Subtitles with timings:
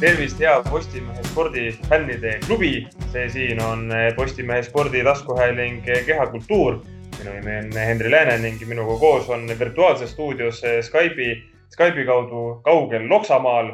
[0.00, 2.88] tervist, hea Postimehe spordifännide klubi.
[3.12, 6.78] see siin on Postimehe spordi taskuhääling Kehakultuur.
[7.18, 13.08] minu nimi on Henri Lääne ning minuga koos on virtuaalses stuudios Skype'i, Skype'i kaudu kaugel
[13.08, 13.72] Loksamaal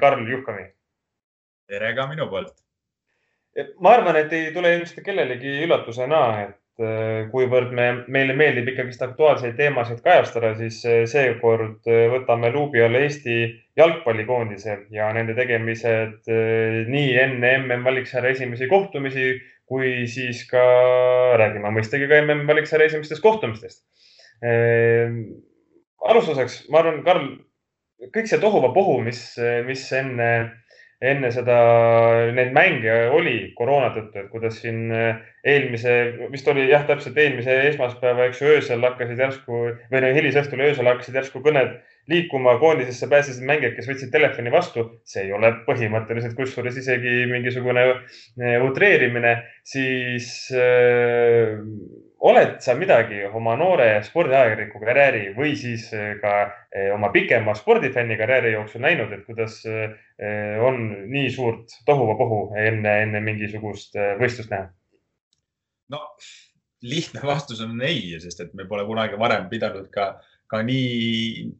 [0.00, 0.72] Karl Juhkami.
[1.66, 2.54] tere ka minu poolt.
[3.80, 6.56] ma arvan, et ei tule ilmselt kellelegi üllatusena, et
[7.30, 13.02] kuivõrd me, meile meeldib ikkagist aktuaalseid teemasid kajastada, siis äh, seekord äh, võtame luubi alla
[13.04, 13.36] Eesti
[13.78, 16.28] jalgpallikoondise ja nende tegemised
[16.90, 19.32] nii enne MM valiksarja esimesi kohtumisi
[19.70, 20.62] kui siis ka
[21.40, 23.82] räägime mõistagi ka MM valiksarja esimestest kohtumistest.
[26.04, 27.28] alustuseks, ma arvan, Karl,
[28.14, 29.22] kõik see tohuvapohu, mis,
[29.66, 30.28] mis enne
[31.10, 31.56] enne seda,
[32.36, 35.22] neid mänge oli koroona tõttu, et kuidas siin eh,
[35.54, 35.96] eelmise,
[36.32, 39.60] vist oli jah, täpselt eelmise esmaspäeva, eks ju, öösel hakkasid järsku
[39.92, 41.76] või no hilisõhtul öösel hakkasid järsku kõned
[42.10, 44.86] liikuma, koondisesse pääsesid mängijad, kes võtsid telefoni vastu.
[45.08, 51.60] see ei ole põhimõtteliselt kusjuures isegi mingisugune eh, utreerimine, siis äh,
[52.24, 56.32] oled sa midagi oma noore spordiajakirjaniku karjääri või siis eh, ka
[56.72, 59.92] eh, oma pikema spordifänni karjääri jooksul näinud, et kuidas eh,
[60.64, 64.70] on nii suurt tohuvapohu enne, enne mingisugust võistlust näha?
[65.92, 66.00] no
[66.84, 70.14] lihtne vastus on ei, sest et me pole kunagi varem pidanud ka,
[70.48, 71.50] ka nii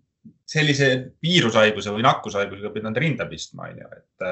[0.49, 0.91] sellise
[1.25, 4.27] viirushaiguse või nakkushaigusega pidanud rinda pistma, onju, et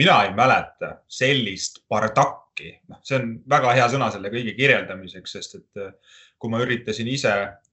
[0.00, 2.47] mina ei mäleta sellist bardakki,
[2.88, 5.92] noh, see on väga hea sõna selle kõige kirjeldamiseks, sest et äh,
[6.38, 7.32] kui ma üritasin ise,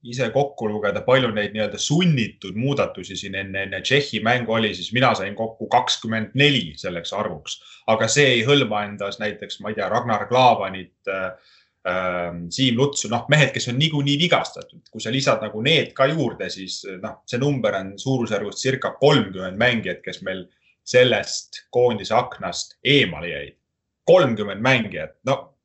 [0.10, 4.90] ise kokku lugeda, palju neid nii-öelda sunnitud muudatusi siin enne, enne Tšehhi mängu oli, siis
[4.96, 7.60] mina sain kokku kakskümmend neli selleks arvuks,
[7.94, 11.54] aga see ei hõlma endas näiteks, ma ei tea, Ragnar Klavanit äh,,
[11.86, 14.82] äh, Siim Lutsu, noh, mehed, kes on niikuinii vigastatud.
[14.92, 19.62] kui sa lisad nagu need ka juurde, siis noh, see number on suurusjärgus circa kolmkümmend
[19.62, 20.48] mängijat, kes meil
[20.86, 23.58] sellest koondise aknast eemale jäid.
[24.06, 25.56] Kolmkümmend mängijat, no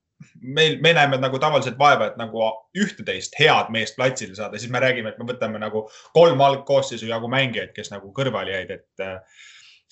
[0.40, 2.42] meil, me näeme nagu tavaliselt vaeva, et nagu
[2.78, 5.86] ühteteist head meest platsile saada, siis me räägime, et me võtame nagu
[6.16, 9.46] kolm algkoosseisu jagu mängijaid, kes nagu kõrvale jäid, et äh,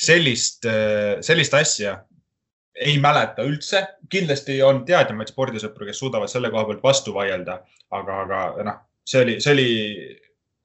[0.09, 1.99] sellist, äh, sellist asja
[2.79, 3.83] ei mäleta üldse.
[4.11, 7.61] kindlasti on teadjamaid spordisõpru, kes suudavad selle koha pealt vastu vaielda,
[7.91, 9.71] aga, aga noh, see oli, see oli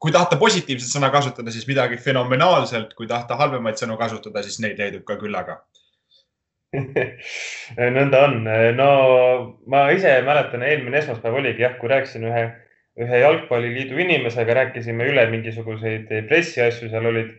[0.04, 4.78] kui tahta positiivset sõna kasutada, siis midagi fenomenaalselt, kui tahta halvemaid sõnu kasutada, siis neid
[4.78, 5.62] leidub ka küllaga
[7.98, 8.44] nõnda on.
[8.78, 8.90] no
[9.70, 12.44] ma ise mäletan, eelmine esmaspäev oligi jah, kui rääkisin ühe,
[13.04, 17.32] ühe jalgpalliliidu inimesega, rääkisime üle mingisuguseid pressiasju, seal olid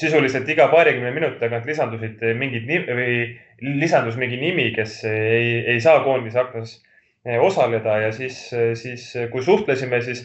[0.00, 3.16] sisuliselt iga paarikümne minuti tagant lisandusid mingid või
[3.80, 6.78] lisandus mingi nimi, kes ei, ei saa koondise aknas
[7.44, 8.38] osaleda ja siis,
[8.80, 10.24] siis kui suhtlesime, siis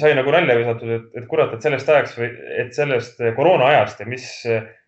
[0.00, 2.30] sai nagu nalja visatud, et, et kurat, et sellest ajaks või
[2.64, 4.26] et sellest koroona ajast ja mis,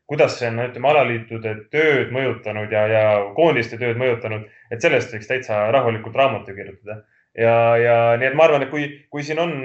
[0.06, 3.04] kuidas see on, ütleme, alaliitude tööd mõjutanud ja, ja
[3.36, 7.00] koondiste tööd mõjutanud, et sellest võiks täitsa rahulikult raamatu kirjutada.
[7.34, 9.56] ja, ja nii et ma arvan, et kui, kui siin on,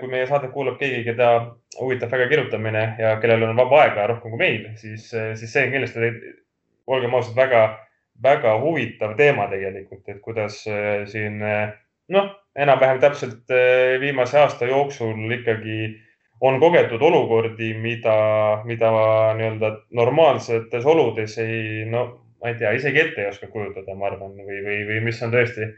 [0.00, 1.28] kui meie saadet kuulab keegi, keda
[1.78, 5.76] huvitab väga kirjutamine ja kellel on vaba aega rohkem kui meil, siis, siis see on
[5.76, 6.12] kindlasti,
[6.92, 7.62] olgem ausad, väga,
[8.22, 10.62] väga huvitav teema tegelikult, et kuidas
[11.12, 11.38] siin
[12.12, 13.52] noh enam-vähem täpselt
[14.00, 15.76] viimase aasta jooksul ikkagi
[16.42, 18.16] on kogetud olukordi, mida,
[18.66, 18.90] mida
[19.38, 22.02] nii-öelda normaalsetes oludes ei, no
[22.42, 25.30] ma ei tea, isegi ette ei oska kujutada, ma arvan, või, või, või mis on
[25.34, 25.68] tõesti,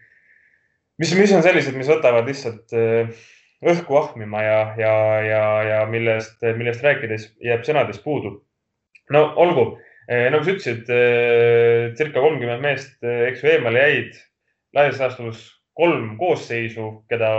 [1.02, 3.24] mis, mis on sellised, mis võtavad lihtsalt eh,
[3.74, 4.94] õhku ahmima ja, ja,
[5.28, 8.38] ja, ja millest, millest rääkides jääb sõnadest puudu.
[9.12, 9.66] no olgu,
[10.08, 10.88] eh, nagu sa ütlesid,
[12.00, 14.24] circa kolmkümmend meest, eks ju, eemale jäid
[14.74, 15.44] laias laastus
[15.74, 17.30] kolm koosseisu, keda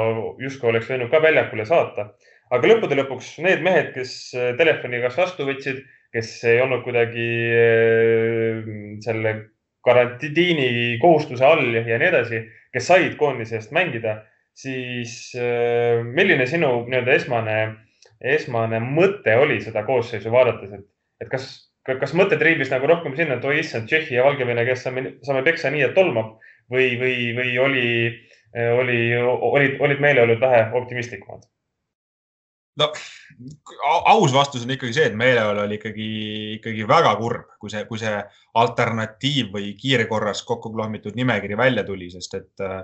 [0.44, 2.10] justkui oleks võinud ka väljakule saata.
[2.54, 5.82] Aga lõppude lõpuks need mehed, kes äh, telefoni kas vastu võtsid,
[6.16, 8.72] kes ei olnud kuidagi äh,
[9.06, 9.36] selle
[9.86, 12.42] karantiini kohustuse all ja nii edasi,
[12.74, 14.20] kes said koondise eest mängida,
[14.58, 17.60] siis äh, milline sinu nii-öelda esmane,
[18.36, 20.86] esmane mõte oli seda koosseisu vaadates, et,
[21.26, 21.50] et kas,
[21.86, 25.44] kas mõte triibis nagu rohkem sinna, et oi issand, Tšehhi ja Valgevene, kes saame, saame
[25.46, 26.38] peksa nii, et tolmab
[26.72, 27.90] või, või, või oli
[28.56, 31.44] oli, olid, olid meeleolud vähe optimistlikumad?
[32.80, 32.92] No
[34.06, 36.10] aus vastus on ikkagi see, et meeleolu oli ikkagi,
[36.60, 38.14] ikkagi väga kurb, kui see, kui see
[38.62, 42.84] alternatiiv või kiirkorras kokku klahmitud nimekiri välja tuli, sest et äh,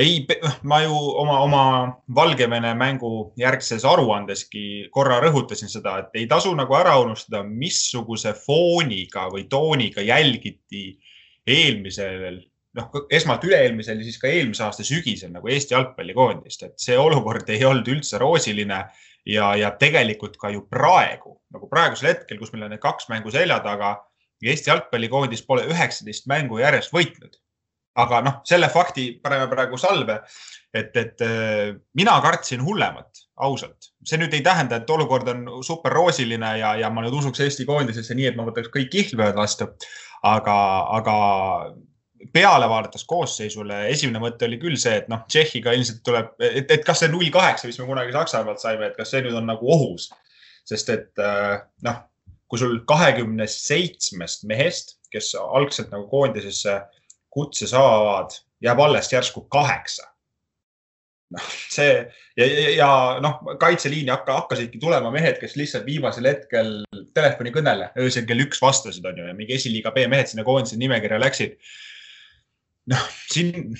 [0.00, 0.26] ei,
[0.62, 1.62] ma ju oma, oma
[2.14, 9.28] Valgevene mängu järgses aruandeski korra rõhutasin seda, et ei tasu nagu ära unustada, missuguse fooniga
[9.32, 10.84] või tooniga jälgiti
[11.46, 12.38] eelmisel
[12.78, 17.48] noh, esmalt üle-eelmisel ja siis ka eelmise aasta sügisel nagu Eesti jalgpallikoondist, et see olukord
[17.50, 18.80] ei olnud üldse roosiline
[19.26, 23.32] ja, ja tegelikult ka ju praegu nagu praegusel hetkel, kus meil on need kaks mängu
[23.34, 23.96] selja taga
[24.40, 27.38] Eesti jalgpallikoondis pole üheksateist mängu järjest võitnud.
[28.00, 30.20] aga noh, selle fakti paneme praegu salve,
[30.72, 33.90] et, et äh, mina kartsin hullemat, ausalt.
[34.06, 37.66] see nüüd ei tähenda, et olukord on super roosiline ja, ja ma nüüd usuks Eesti
[37.68, 39.68] koondisesse nii, et ma võtaks kõik kihlveod vastu.
[40.22, 40.56] aga,
[40.96, 41.16] aga
[42.32, 46.84] peale vaadates koosseisule, esimene mõte oli küll see, et noh, Tšehhiga ilmselt tuleb, et, et
[46.86, 49.72] kas see null kaheksa, mis me kunagi Saksamaalt saime, et kas see nüüd on nagu
[49.72, 50.10] ohus.
[50.70, 51.56] sest et äh,
[51.86, 52.02] noh,
[52.50, 56.76] kui sul kahekümne seitsmest mehest, kes algselt nagu koondisesse
[57.32, 60.06] kutse saavad, jääb alles järsku kaheksa.
[61.30, 61.92] noh, see
[62.36, 62.90] ja, ja, ja
[63.22, 66.72] noh, kaitseliini hakka, hakkasidki tulema mehed, kes lihtsalt viimasel hetkel
[67.14, 71.20] telefonikõnele öösel kell üks vastasid, on ju, ja mingi esiliiga B mehed sinna koondise nimekirja
[71.22, 71.54] läksid.
[72.86, 73.74] Noh, siin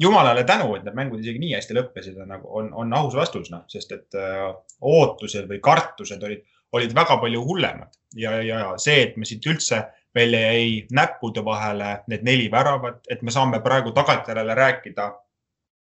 [0.00, 3.50] jumalale tänu, et need mängud isegi nii hästi lõppesid, on nagu on, on aus vastus,
[3.54, 8.72] noh, sest et öö, äh, ootused või kartused olid olid väga palju hullemad ja, ja
[8.82, 9.80] see, et me siit üldse
[10.14, 15.12] meile jäi näppude vahele need neli väravat, et me saame praegu tagantjärele rääkida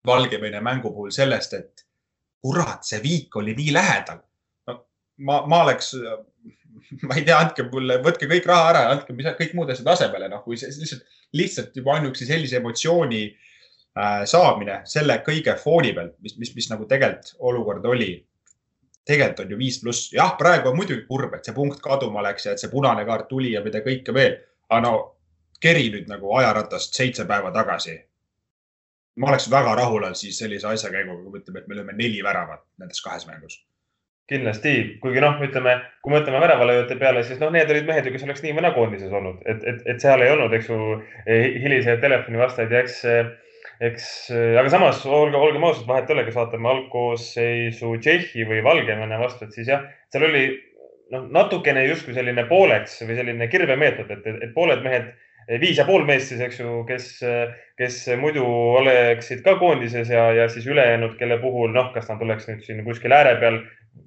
[0.06, 1.84] Valgevene mängu puhul sellest, et
[2.42, 4.18] kurat, see viik oli nii lähedal.
[4.66, 4.74] no
[5.28, 5.92] ma, ma oleks,
[7.08, 10.42] ma ei tea, andke mulle, võtke kõik raha ära, andke kõik muud asjad asemele, noh,
[10.44, 11.06] kui see lihtsalt,
[11.38, 16.88] lihtsalt juba ainuüksi sellise emotsiooni äh, saamine selle kõige fooni peal, mis, mis, mis nagu
[16.90, 18.12] tegelikult olukord oli
[19.04, 22.46] tegelikult on ju viis pluss, jah, praegu on muidugi kurb, et see punkt kaduma läks
[22.46, 24.38] ja et see punane kaart tuli ja mida kõike veel.
[24.70, 24.92] aga no
[25.60, 27.98] keri nüüd nagu ajaratast seitse päeva tagasi.
[29.16, 32.62] ma oleks väga rahul olnud siis sellise asjakäiguga, kui ütleme, et me lööme neli väravat
[32.78, 33.58] nendes kahes mängus
[34.30, 38.12] kindlasti, kuigi noh, ütleme, kui me mõtleme väravalööjate peale, siis noh, need olid mehed ju,
[38.14, 40.78] kes oleks nii või naa koondises olnud, et, et, et seal ei olnud, eks ju,
[41.64, 43.00] hiliseid telefonivastajaid ja eks
[43.82, 48.62] eks, äh, aga samas olge, olgem ausad, vahet ei ole, kas vaatame algkoosseisu Tšehhi või
[48.64, 50.44] Valgevene vastu, et siis jah, seal oli
[51.14, 55.10] noh, natukene justkui selline pooleks või selline kirvemeetod, et, et, et pooled mehed,
[55.58, 57.08] viis ja pool meest siis, eks ju, kes,
[57.80, 58.46] kes muidu
[58.78, 62.84] oleksid ka koondises ja, ja siis ülejäänud, kelle puhul noh, kas nad oleks nüüd siin
[62.86, 63.58] kuskil ääre peal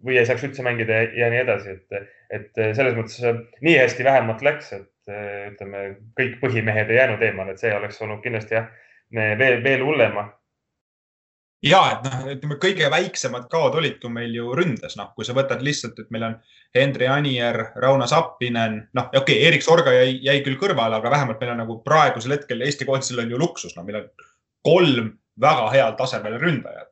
[0.06, 3.22] või ei saaks üldse mängida ja, ja nii edasi, et, et selles mõttes
[3.66, 5.14] nii hästi vähemalt läks, et
[5.52, 5.84] ütleme,
[6.18, 8.72] kõik põhimehed ei jäänud eemale, et see oleks olnud kindlasti jah
[9.14, 10.26] veel, veel hullema
[11.66, 15.64] ja et noh, ütleme kõige väiksemad kaod olidki meil ju ründes, noh, kui sa võtad
[15.66, 16.36] lihtsalt, et meil on
[16.76, 21.42] Henri Anier, Rauno Sappinen, noh, okei okay,, Erik Sorga jäi, jäi küll kõrvale, aga vähemalt
[21.42, 24.12] meil on nagu praegusel hetkel Eesti koondisel on ju luksus, no meil on
[24.66, 26.92] kolm väga heal tasemel ründajat.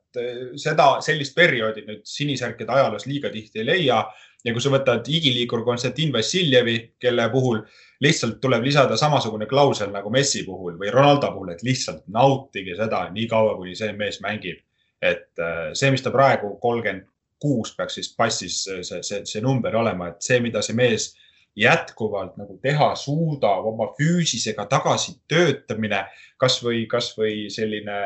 [0.62, 4.04] Seda, sellist perioodi nüüd sinisärkide ajaloos liiga tihti ei leia.
[4.44, 7.62] ja kui sa võtad igiliikur Konstantin Vassiljevi, kelle puhul
[8.04, 13.06] lihtsalt tuleb lisada samasugune klausel nagu Messi puhul või Ronaldo puhul, et lihtsalt nautige seda
[13.14, 14.60] nii kaua, kuni see mees mängib.
[15.02, 17.08] et äh, see, mis ta praegu kolmkümmend
[17.40, 21.10] kuus peaks siis passis see, see, see number olema, et see, mida see mees
[21.60, 26.06] jätkuvalt nagu teha suudab, oma füüsisega tagasi töötamine,
[26.42, 27.98] kasvõi, kasvõi selline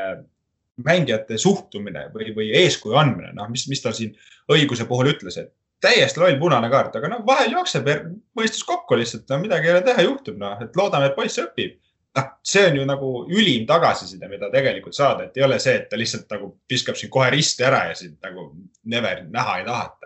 [0.85, 4.13] mängijate suhtumine või, või eeskuju andmine, noh, mis, mis ta siin
[4.53, 7.89] õiguse puhul ütles, et täiesti loll punane kaart, aga noh, vahel jookseb
[8.37, 11.77] mõistus kokku lihtsalt, no midagi ei ole teha, juhtub noh, et loodame, et poiss õpib.
[12.17, 15.89] noh, see on ju nagu ülim tagasiside, mida tegelikult saada, et ei ole see, et
[15.89, 18.47] ta lihtsalt nagu viskab sind kohe risti ära ja sind nagu
[18.85, 19.96] never näha ei taheta.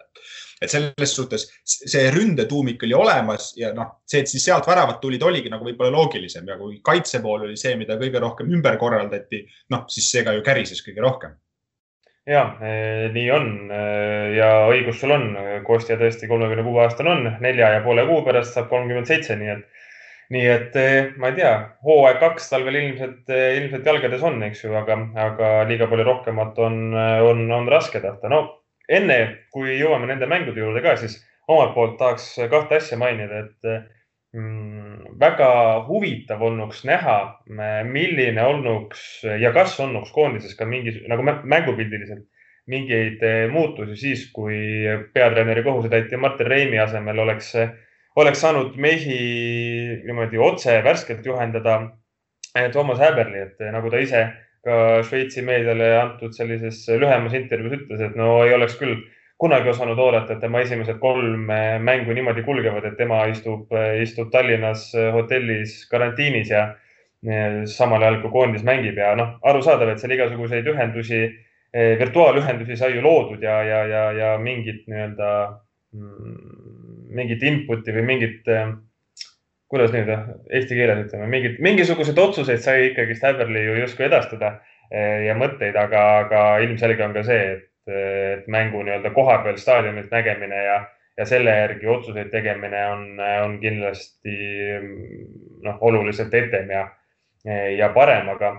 [0.61, 5.23] Et selles suhtes see ründetuumik oli olemas ja noh, see, et siis sealt väravad tulid,
[5.25, 9.45] oligi nagu võib-olla loogilisem ja kui kaitse pool oli see, mida kõige rohkem ümber korraldati,
[9.73, 11.39] noh, siis see ka ju kärises kõige rohkem
[12.29, 15.31] ja eh, nii on eh, ja õigus sul on,
[15.65, 19.51] Kostja tõesti kolmekümne kuue aastane on, nelja ja poole kuu pärast saab kolmkümmend seitse, nii
[19.55, 19.85] et,
[20.35, 21.53] nii et eh, ma ei tea,
[21.85, 26.61] hooaeg kaks tal veel ilmselt, ilmselt jalgades on, eks ju, aga, aga liiga palju rohkemat
[26.61, 26.81] on,
[27.25, 28.29] on, on raske tahta.
[28.29, 28.43] no
[28.89, 29.19] enne
[29.53, 33.89] kui jõuame nende mängude juurde ka, siis omalt poolt tahaks kahte asja mainida, et
[34.31, 35.47] Mm, väga
[35.89, 37.15] huvitav olnuks näha,
[37.83, 39.01] milline olnuks
[39.41, 42.23] ja kas olnuks koondises ka mingi nagu mängupildiliselt
[42.71, 44.55] mingeid eh, muutusi siis, kui
[45.11, 47.51] peatreeneri kohusetäitja Martin Reimi asemel oleks,
[48.15, 49.17] oleks saanud mehi
[50.05, 51.75] niimoodi otse värskelt juhendada
[52.55, 54.23] eh, Toomas Häberli, et eh, nagu ta ise
[54.65, 58.99] ka Šveitsi meediale antud sellises lühemas intervjuus ütles, et no ei oleks küll
[59.41, 64.03] kunagi osanud oodata, et tema esimesed kolm eh, mängu niimoodi kulgevad, et tema istub, eh,
[64.03, 66.69] istub Tallinnas eh, hotellis karantiinis ja
[67.69, 71.19] samal ajal kui koondis mängib ja noh, arusaadav, et seal igasuguseid ühendusi,
[71.99, 75.27] virtuaalühendusi sai ju loodud ja, ja, ja, ja mingit nii-öelda,
[75.93, 76.39] mm,
[77.19, 78.49] mingit input'i või mingit
[79.71, 84.57] kuidas nüüd eesti keeles ütleme, mingid, mingisuguseid otsuseid sai ikkagist Häberli ju justkui edastada
[84.91, 90.63] ja mõtteid, aga, aga ilmselge on ka see, et, et mängu nii-öelda kohapeal staadionilt nägemine
[90.65, 90.81] ja,
[91.17, 93.05] ja selle järgi otsuseid tegemine on,
[93.45, 94.35] on kindlasti
[95.63, 96.89] noh, oluliselt etem ja,
[97.77, 98.57] ja parem, aga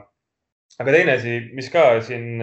[0.81, 2.40] aga teine asi, mis ka siin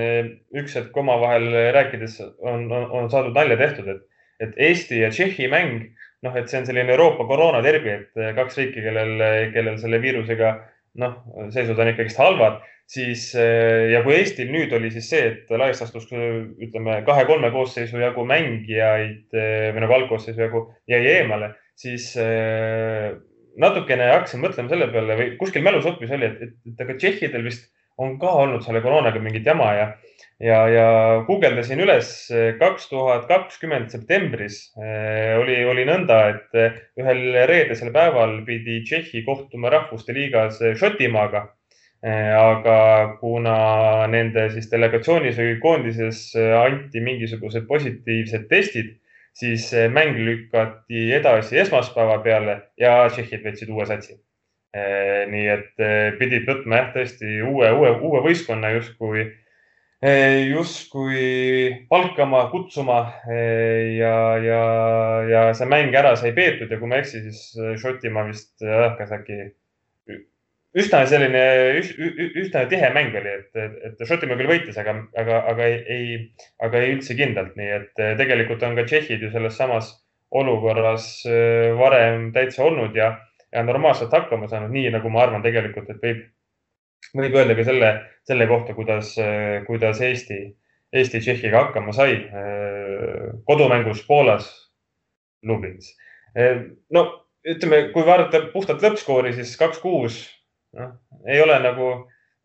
[0.61, 4.05] üks hetk omavahel rääkides on, on, on saadud nalja tehtud, et,
[4.45, 5.89] et Eesti ja Tšehhi mäng,
[6.25, 9.15] noh, et see on selline Euroopa koroonaderbi, et kaks riiki, kellel,
[9.53, 10.57] kellel selle viirusega
[10.99, 11.15] noh,
[11.53, 12.59] seisud on ikkagist halvad,
[12.89, 18.25] siis ja kui Eestil nüüd oli siis see, et laias laastus ütleme kahe-kolme koosseisu jagu
[18.27, 22.11] mängijaid või nagu algkoosseisu jagu jäi eemale, siis
[23.59, 27.45] natukene hakkasin mõtlema selle peale või kuskil mälus hoopis oli, et, et, et aga tšehhidel
[27.45, 29.89] vist on ka olnud selle koroonaga mingit jama ja,
[30.39, 30.88] ja, ja
[31.27, 32.12] guugeldasin üles
[32.60, 39.24] kaks tuhat kakskümmend septembris eh, oli, oli nõnda, et eh, ühel reedesel päeval pidi Tšehhi
[39.27, 41.48] kohtuma Rahvuste Liigas Šotimaaga.
[42.00, 42.77] Eh, aga
[43.19, 43.58] kuna
[44.08, 48.96] nende siis delegatsioonis või koondises anti mingisugused positiivsed testid,
[49.36, 54.15] siis mäng lükati edasi esmaspäeva peale ja tšehhid võtsid uue satsi
[54.69, 59.31] Eh, nii et eh, pidid võtma jah, tõesti uue, uue, uue võistkonna justkui, eh,
[60.00, 64.62] justkui palkama, kutsuma ja, ja,
[65.27, 68.53] ja see mäng ära sai peetud ja kui ma ei eksi, siis Šotimaa vist
[68.98, 69.41] kas äkki.
[70.79, 71.44] Üsna selline,
[72.38, 76.20] üsna tihe mäng oli, et, et Šotimaa küll võitis, aga, aga, aga ei,
[76.63, 79.98] aga ei üldse kindlalt, nii et tegelikult on ka tšehhid ju selles samas
[80.29, 81.25] olukorras
[81.75, 83.18] varem täitsa olnud ja
[83.51, 86.20] ja normaalselt hakkama saanud, nii nagu ma arvan tegelikult, et võib,
[87.15, 87.91] võib öelda ka selle,
[88.27, 89.15] selle kohta, kuidas,
[89.68, 90.39] kuidas Eesti,
[90.94, 92.20] Eesti Tšehhiga hakkama sai.
[93.46, 94.50] kodumängus Poolas,
[95.44, 95.96] Lublins.
[96.91, 97.06] no
[97.48, 100.22] ütleme, kui vaadata puhtalt lõppskoori, siis kaks-kuus,
[100.77, 100.94] noh,
[101.27, 101.89] ei ole nagu,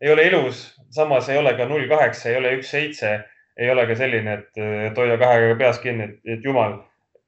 [0.01, 3.17] ei ole ilus, samas ei ole ka null kaheksa, ei ole üks seitse,
[3.57, 4.39] ei ole ka selline,
[4.87, 6.79] et hoia kahe käega peas kinni, et, jumal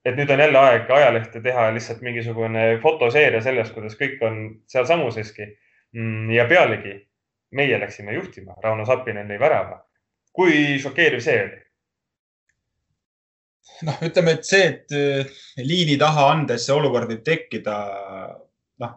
[0.08, 4.38] et nüüd on jälle aeg ajalehte teha lihtsalt mingisugune fotoseeria sellest, kuidas kõik on
[4.72, 5.50] sealsamuseski.
[5.98, 6.94] Mm, ja pealegi
[7.52, 9.84] meie läksime juhtima, Rauno Sappinen lõi värava.
[10.38, 11.64] kui šokeeriv see oli?
[13.88, 17.76] noh, ütleme, et see, et eh, liini taha andes see olukord võib tekkida,
[18.84, 18.94] noh,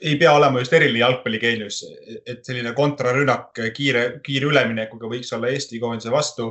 [0.00, 1.82] ei pea olema just eriline jalgpalligeenius,
[2.26, 6.50] et selline kontrarünnak kiire, kiire üleminekuga võiks olla Eesti koondise vastu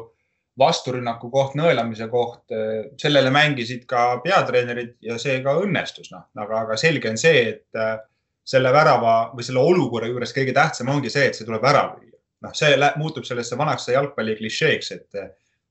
[0.59, 2.51] vasturünnaku koht, nõelamise koht,
[2.99, 8.08] sellele mängisid ka peatreenerid ja see ka õnnestus, noh, aga, aga selge on see, et
[8.49, 12.17] selle värava või selle olukorra juures kõige tähtsam ongi see, et see tuleb ära lüüa.
[12.45, 15.17] noh, see muutub sellesse vanaks jalgpalli klišeeks, et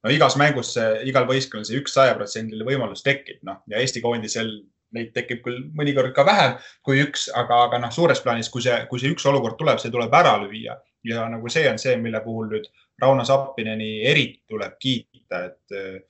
[0.05, 0.75] no igas mängus,
[1.09, 4.53] igal võistkonnal see üks sajaprotsendiline võimalus tekib, noh ja Eesti koondisel
[4.97, 6.55] neid tekib küll mõnikord ka vähem
[6.87, 9.93] kui üks, aga, aga noh, suures plaanis, kui see, kui see üks olukord tuleb, see
[9.93, 12.69] tuleb ära lüüa ja nagu see on see, mille puhul nüüd
[13.03, 16.05] Rauno Sappineni eriti tuleb kiita, et,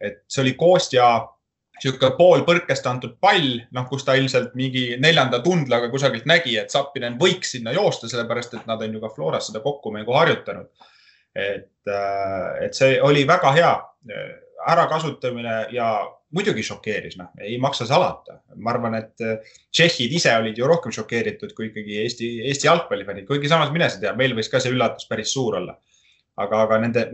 [0.00, 1.10] et see oli Kostja
[1.82, 7.18] niisugune poolpõrkest antud pall, noh, kus ta ilmselt mingi neljanda tundlaga kusagilt nägi, et Sappinen
[7.20, 10.70] võiks sinna joosta, sellepärast et nad on ju ka Floras seda kokkumängu harjutanud.
[11.34, 11.90] et,
[12.64, 13.74] et see oli väga hea
[14.68, 15.92] ärakasutamine ja
[16.34, 18.40] muidugi šokeeris, noh, ei maksa salata.
[18.56, 19.14] ma arvan, et
[19.72, 24.02] tšehhid ise olid ju rohkem šokeeritud kui ikkagi Eesti, Eesti jalgpallifännid, kuigi samas mine sa
[24.02, 25.78] tea, meil võis ka see üllatus päris suur olla
[26.40, 27.06] aga, aga nende,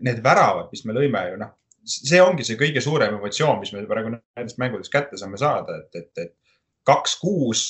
[0.00, 1.52] need väravad, mis me lõime ju noh,
[1.84, 6.02] see ongi see kõige suurem emotsioon, mis me praegu nendest mängudest kätte saame saada, et,
[6.02, 6.34] et, et
[6.88, 7.64] kaks-kuus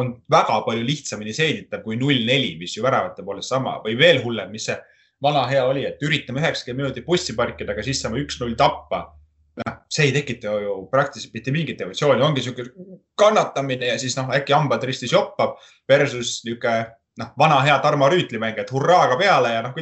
[0.00, 4.50] on väga palju lihtsamini seeditav kui null-neli, mis ju väravate poolest sama või veel hullem,
[4.52, 4.76] mis see
[5.22, 9.06] vana hea oli, et üritame üheksakümmend minutit bussi parkida, aga siis saame üks-null tappa.
[9.54, 14.32] noh, see ei tekita ju praktiliselt mitte mingit emotsiooni, ongi niisugune kannatamine ja siis noh,
[14.34, 16.88] äkki hambad ristis joppab versus niisugune
[17.22, 19.78] noh, vana hea Tarmo Rüütli mäng, et hurraaga peale ja noh,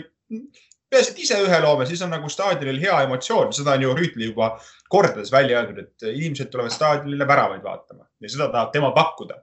[0.93, 4.29] peaasi, et ise ühe loome, siis on nagu staadionil hea emotsioon, seda on ju Rüütli
[4.29, 4.53] juba
[4.93, 9.41] kordades välja öeldud, et inimesed tulevad staadionile väravaid vaatama ja seda tahab tema pakkuda.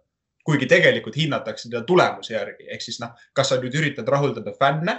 [0.50, 4.96] kuigi tegelikult hinnatakse teda tulemuse järgi, ehk siis noh, kas sa nüüd üritad rahuldada fänne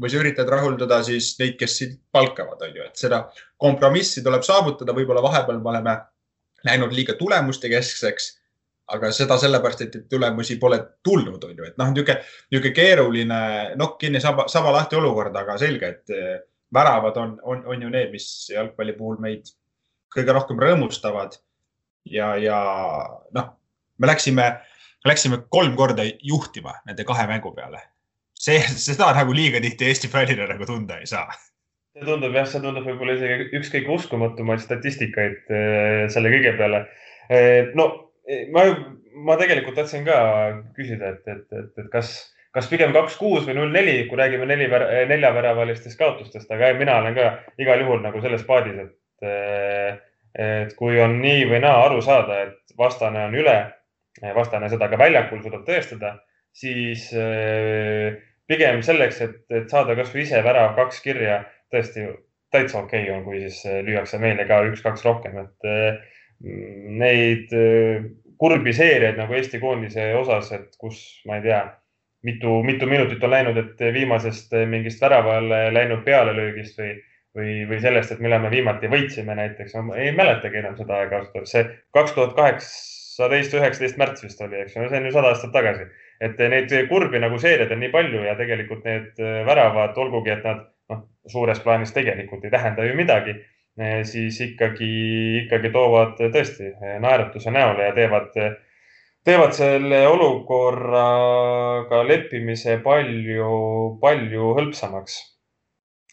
[0.00, 3.18] või sa üritad rahuldada siis neid, kes sind palkavad, on ju, et seda
[3.60, 5.96] kompromissi tuleb saavutada, võib-olla vahepeal me oleme
[6.64, 8.30] läinud liiga tulemuste keskseks
[8.94, 12.16] aga seda sellepärast, et tulemusi pole tulnud, on ju, et noh, niisugune,
[12.50, 13.40] niisugune keeruline
[13.80, 16.40] nokk kinni, saba, saba lahti olukord, aga selge, et eh,
[16.74, 19.52] väravad on, on, on ju need, mis jalgpalli puhul meid
[20.14, 21.38] kõige rohkem rõõmustavad.
[22.10, 22.58] ja, ja
[23.36, 23.52] noh,
[23.98, 24.48] me läksime,
[25.06, 27.82] läksime kolm korda juhtima nende kahe mängu peale.
[28.40, 31.28] see, seda nagu liiga tihti Eesti fännina nagu tunda ei saa
[31.94, 36.84] see tundub jah, see tundub võib-olla isegi üks kõige uskumatumaid statistikaid eh, selle kõige peale.
[37.30, 38.09] Eh, no
[38.54, 38.64] ma
[39.14, 40.18] ma tegelikult tahtsin ka
[40.76, 42.12] küsida, et, et, et, et kas,
[42.54, 44.68] kas pigem kaks, kuus või null, neli, kui räägime neli,
[45.10, 47.26] neljaväravalistest kaotustest, aga mina olen ka
[47.62, 50.00] igal juhul nagu selles paadis, et,
[50.46, 53.58] et kui on nii või naa aru saada, et vastane on üle,
[54.36, 56.16] vastane seda ka väljakul suudab tõestada,
[56.56, 57.10] siis
[58.50, 62.08] pigem selleks, et, et saada kasvõi ise värav kaks kirja, tõesti
[62.50, 65.68] täitsa okei okay on, kui siis lüüakse meile ka üks-kaks rohkem, et
[66.40, 67.52] neid
[68.40, 71.60] kurbi seeriaid nagu Eesti koondise osas, et kus ma ei tea,
[72.26, 76.94] mitu, mitu minutit on läinud, et viimasest mingist väravale läinud pealelöögist või,
[77.36, 81.20] või, või sellest, et millal me viimati võitsime näiteks, ma ei mäletagi enam seda aega
[81.20, 81.52] ausalt öeldes.
[81.52, 81.66] see
[81.96, 85.88] kaks tuhat kaheksateist, üheksateist märts vist oli, eks ju, see on ju sada aastat tagasi.
[86.20, 90.66] et neid kurbi nagu seeriaid on nii palju ja tegelikult need väravad, olgugi et nad
[90.92, 93.36] noh, suures plaanis tegelikult ei tähenda ju midagi
[93.78, 94.90] siis ikkagi,
[95.44, 98.34] ikkagi toovad tõesti eh, naeratuse näole ja teevad,
[99.24, 105.18] teevad selle olukorraga leppimise palju, palju hõlpsamaks.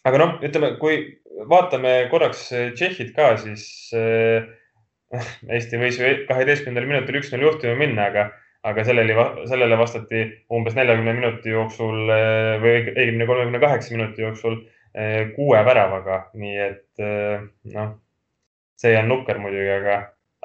[0.08, 1.00] aga noh, ütleme, kui
[1.48, 3.66] vaatame korraks Tšehhit ka, siis
[5.48, 8.26] Eesti võis ju kaheteistkümnendal minutil üks-null juhtima minna, aga,
[8.68, 9.14] aga sellele,
[9.48, 12.10] sellele vastati umbes neljakümne minuti jooksul
[12.60, 14.77] või õigemini kolmekümne kaheksa minuti jooksul Eh,
[15.36, 17.42] kuue väravaga, nii et eh,
[17.74, 17.94] noh,
[18.78, 19.98] see on nukker muidugi, aga,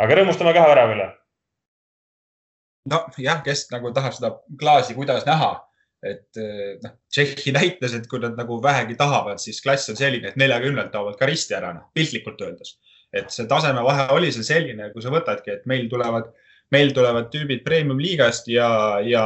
[0.03, 1.09] aga rõõmustame kahe värava üle.
[2.91, 5.53] nojah, kes nagu tahab seda klaasi kuidas näha,
[6.03, 10.33] et eh, noh, Tšehhi näitas, et kui nad nagu vähegi tahavad, siis klass on selline,
[10.33, 12.77] et neljakümnelt toovad ka risti ära, noh piltlikult öeldes.
[13.13, 16.31] et see tasemevahe oli seal selline, kui sa võtadki, et meil tulevad,
[16.73, 19.25] meil tulevad tüübid premium liigast ja, ja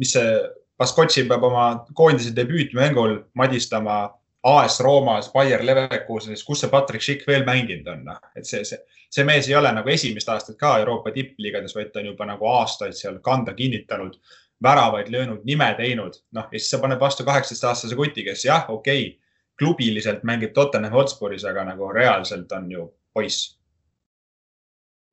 [0.00, 0.38] mis see
[0.78, 1.64] Baskotši peab oma
[1.98, 3.98] koondise debüütmängul madistama
[4.42, 8.78] AS Roomas, Bayer Leverkusenis, kus see Patrick Schick veel mänginud on, noh, et see, see,
[9.10, 12.46] see mees ei ole nagu esimest aastat ka Euroopa tippliigades, vaid ta on juba nagu
[12.52, 14.14] aastaid seal kanda kinnitanud,
[14.62, 19.08] väravaid löönud, nime teinud, noh ja siis sa paned vastu kaheksateistaastase kuti, kes jah, okei
[19.08, 19.28] okay,,
[19.58, 23.56] klubiliselt mängib Tottenham Hotspuris, aga nagu reaalselt on ju poiss.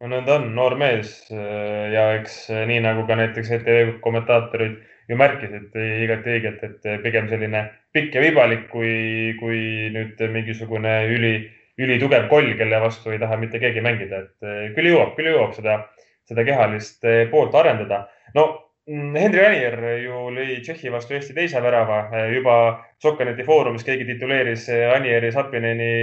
[0.01, 5.75] no nõnda on, noor mees ja eks nii nagu ka näiteks ETV kommentaatorid ju märkisid
[5.75, 9.59] igati õigelt, et pigem selline pikk ja vibalik, kui, kui
[9.93, 11.33] nüüd mingisugune üli,
[11.81, 15.81] ülitugev koll, kelle vastu ei taha mitte keegi mängida, et küll jõuab, küll jõuab seda,
[16.27, 18.05] seda kehalist poolt arendada.
[18.35, 18.47] no
[18.89, 22.57] mm, Henri Anier ju lõi Tšehhi vastu Eesti teise värava, juba
[23.03, 25.93] Sokkaneti foorumis keegi tituleeris Anieri Sapineni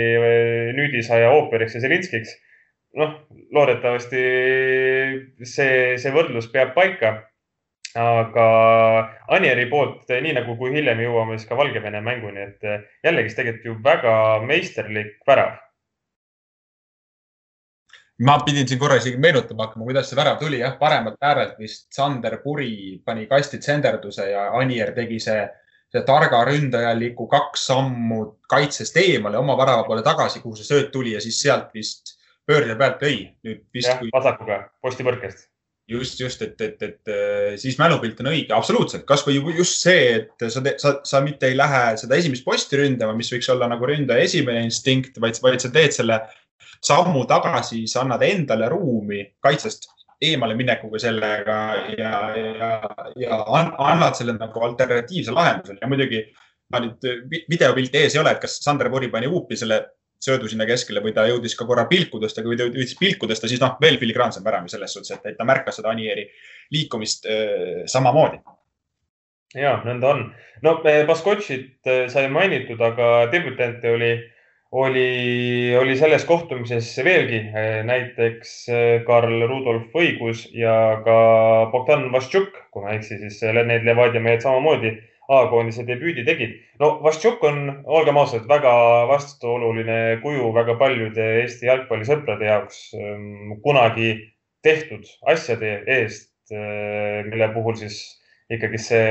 [0.78, 2.38] nüüdisaja ooperiks ja Zelinskiks.
[2.94, 3.12] noh,
[3.56, 4.22] loodetavasti
[5.48, 7.14] see, see võrdlus peab paika
[7.98, 8.46] aga
[9.28, 13.68] Anieri poolt, nii nagu, kui hiljem jõuame siis ka Valgevene mänguni, et eh, jällegist tegelikult
[13.68, 14.14] ju väga
[14.46, 15.58] meisterlik värav.
[18.22, 21.88] ma pidin siin korra isegi meenutama hakkama, kuidas see värav tuli, jah, paremalt äärelt vist
[21.92, 25.40] Sander Puri pani kasti tsenderduse ja Anier tegi see,
[25.90, 31.16] see targa ründajaliku kaks sammu kaitsest eemale oma värava poole tagasi, kuhu see sööt tuli
[31.16, 32.14] ja siis sealt vist
[32.46, 33.16] pöörde pealt lõi.
[33.42, 33.88] nüüd vist.
[33.88, 35.51] jah kui..., vasakuga postipõrkest
[35.92, 40.46] just, just, et, et, et äh, siis mälupilt on õige, absoluutselt, kasvõi just see, et
[40.50, 44.24] sa, sa, sa mitte ei lähe seda esimest posti ründama, mis võiks olla nagu ründaja
[44.26, 46.20] esimene instinkt, vaid, vaid sa teed selle
[46.82, 49.90] sammu tagasi, sa annad endale ruumi kaitsest
[50.22, 51.58] eemale minekuga sellega
[51.98, 52.70] ja, ja,
[53.18, 55.78] ja annad selle nagu alternatiivse lahenduse.
[55.80, 56.22] Ja muidugi
[56.72, 57.04] ma nüüd
[57.50, 59.80] videopilti ees ei ole, et kas Sander Puri pani huupi selle
[60.22, 63.50] söödu sinna keskele või ta jõudis ka korra pilku tõsta, kui ta jõudis pilku tõsta,
[63.50, 66.28] siis noh, veel filigraansem värav selles suhtes, et ta märkas seda Anieri
[66.74, 68.42] liikumist äh, samamoodi.
[69.58, 70.28] ja nõnda on.
[70.62, 70.76] no
[71.08, 74.12] Baskotšit äh, sai mainitud, aga debütante oli,
[74.70, 77.42] oli, oli selles kohtumises veelgi.
[77.50, 78.56] Äh, näiteks
[79.06, 81.16] Karl Rudolf Õigus ja ka
[81.74, 86.56] Bogdan Vaštšuk, kui ma ei eksi, siis need Levadia mehed samamoodi A-koondise debüüdi tegid.
[86.80, 88.72] no Vaštšuk on, olgem ausad, väga
[89.10, 94.08] vastuoluline kuju väga paljude Eesti jalgpallisõprade jaoks ehm, kunagi
[94.66, 98.00] tehtud asjade eest, ehm, mille puhul siis
[98.50, 99.04] ikkagi see,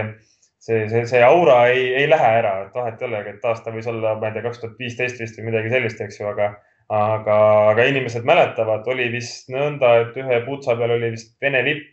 [0.60, 3.88] see, see, see aura ei, ei lähe ära, et vahet ei ole, et aasta võis
[3.89, 6.52] olla, ma ei tea, kaks tuhat viisteist vist või midagi sellist, eks ju, aga,
[6.91, 7.39] aga,
[7.71, 11.89] aga inimesed mäletavad, oli vist nõnda, et ühe putsa peal oli vist Vene lipp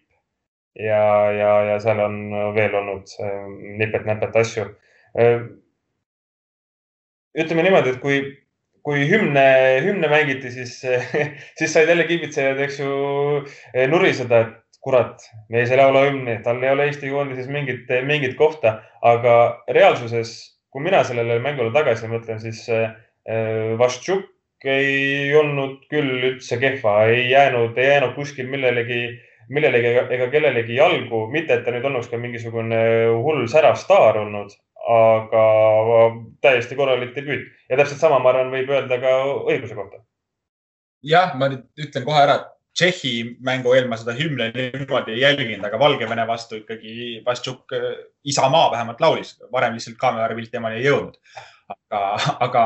[0.79, 2.19] ja, ja, ja seal on
[2.57, 3.11] veel olnud
[3.81, 4.69] nipet-näpet asju.
[7.39, 8.21] ütleme niimoodi, et kui,
[8.87, 9.45] kui hümne,
[9.85, 10.79] hümne mängiti, siis,
[11.59, 12.95] siis said jälle kiibitsejad, eks ju,
[13.91, 18.79] nuriseda, et kurat, mees ei laula hümni, tal ei ole Eesti koondises mingit, mingit kohta,
[19.03, 19.35] aga
[19.75, 20.35] reaalsuses,
[20.73, 22.65] kui mina sellele mängule tagasi mõtlen, siis
[23.79, 29.03] Vaštšuk ei olnud küll üldse kehva, ei jäänud, ei jäänud kuskil millelegi
[29.53, 32.81] millelegi ega kellelegi jalgu, mitte et ta nüüd olnuks ka mingisugune
[33.25, 34.53] hull särastaar olnud,
[34.89, 35.47] aga
[36.45, 39.17] täiesti korralik debüüt ja täpselt sama, ma arvan, võib öelda ka
[39.49, 40.05] õiguse kohta.
[41.03, 45.23] jah, ma nüüd ütlen kohe ära, et Tšehhi mängu eel ma seda hümni niimoodi ei
[45.25, 47.75] jälginud, aga Valgevene vastu ikkagi Vassiuk
[48.31, 51.17] isamaa vähemalt laulis, varem lihtsalt kaamerapilt temani ei jõudnud.
[51.75, 52.03] aga,
[52.47, 52.63] aga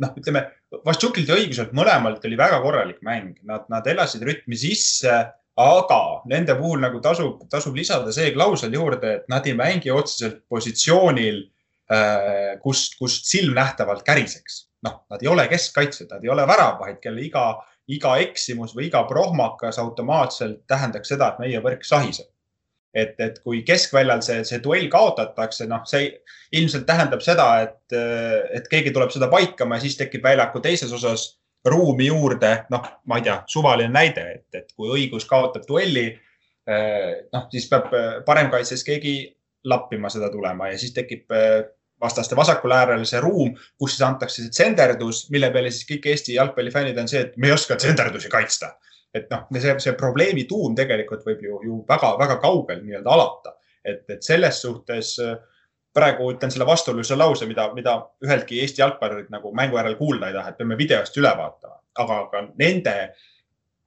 [0.00, 0.46] noh, ütleme
[0.86, 5.12] Vassiukilt ja õiguselt mõlemalt oli väga korralik mäng, nad, nad elasid rütmi sisse,
[5.60, 10.42] aga nende puhul nagu tasub, tasub lisada see klausel juurde, et nad ei mängi otseselt
[10.50, 11.44] positsioonil,
[11.92, 14.66] äh, kust, kust silmnähtavalt käriseks.
[14.84, 17.46] noh, nad ei ole keskkaitsjad, nad ei ole väravahid, kelle iga
[17.92, 22.30] iga eksimus või iga prohmakas automaatselt tähendaks seda, et meie võrk sahiseb.
[22.94, 26.12] et, et kui keskväljal see, see duell kaotatakse, noh, see
[26.54, 27.96] ilmselt tähendab seda, et,
[28.54, 31.32] et keegi tuleb seda paikama ja siis tekib väljaku teises osas
[31.64, 36.10] ruumi juurde, noh, ma ei tea, suvaline näide, et, et kui õigus kaotab duelli,
[37.32, 37.90] noh, siis peab
[38.26, 39.14] paremkaitses keegi
[39.68, 41.32] lappima seda tulema ja siis tekib
[42.00, 46.36] vastaste vasakul äärel see ruum, kus siis antakse see tsenderdus, mille peale siis kõik Eesti
[46.38, 48.74] jalgpallifännid on see, et me ei oska tsenderdusi kaitsta.
[49.14, 53.52] et noh, see, see probleemi tuum tegelikult võib ju, ju väga-väga kaugel nii-öelda alata,
[53.86, 55.36] et, et selles suhtes äh,
[55.94, 60.36] praegu ütlen selle vastuolulise lause, mida, mida üheltki Eesti jalgpallurit nagu mängu järel kuulda ei
[60.36, 62.96] taha, et peame videost üle vaatama, aga, aga nende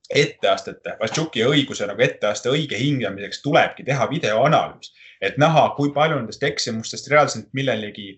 [0.08, 6.44] etteastete, Vassiuki õiguse nagu etteaste õige hingamiseks tulebki teha videoanalüüs et näha, kui palju nendest
[6.46, 8.12] eksimustest reaalselt millelegi,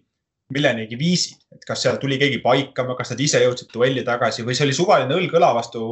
[0.53, 4.57] millenigi viisid, et kas seal tuli keegi paikama, kas nad ise jõudsid duelli tagasi või
[4.57, 5.83] see oli suvaline õlg õla vastu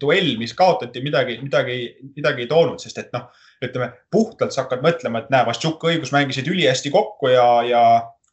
[0.00, 1.78] duell, mis kaotati, midagi, midagi,
[2.16, 3.28] midagi ei toonud, sest et noh,
[3.64, 7.82] ütleme puhtalt sa hakkad mõtlema, et näe, Vassiuk õigus mängisid ülihästi kokku ja, ja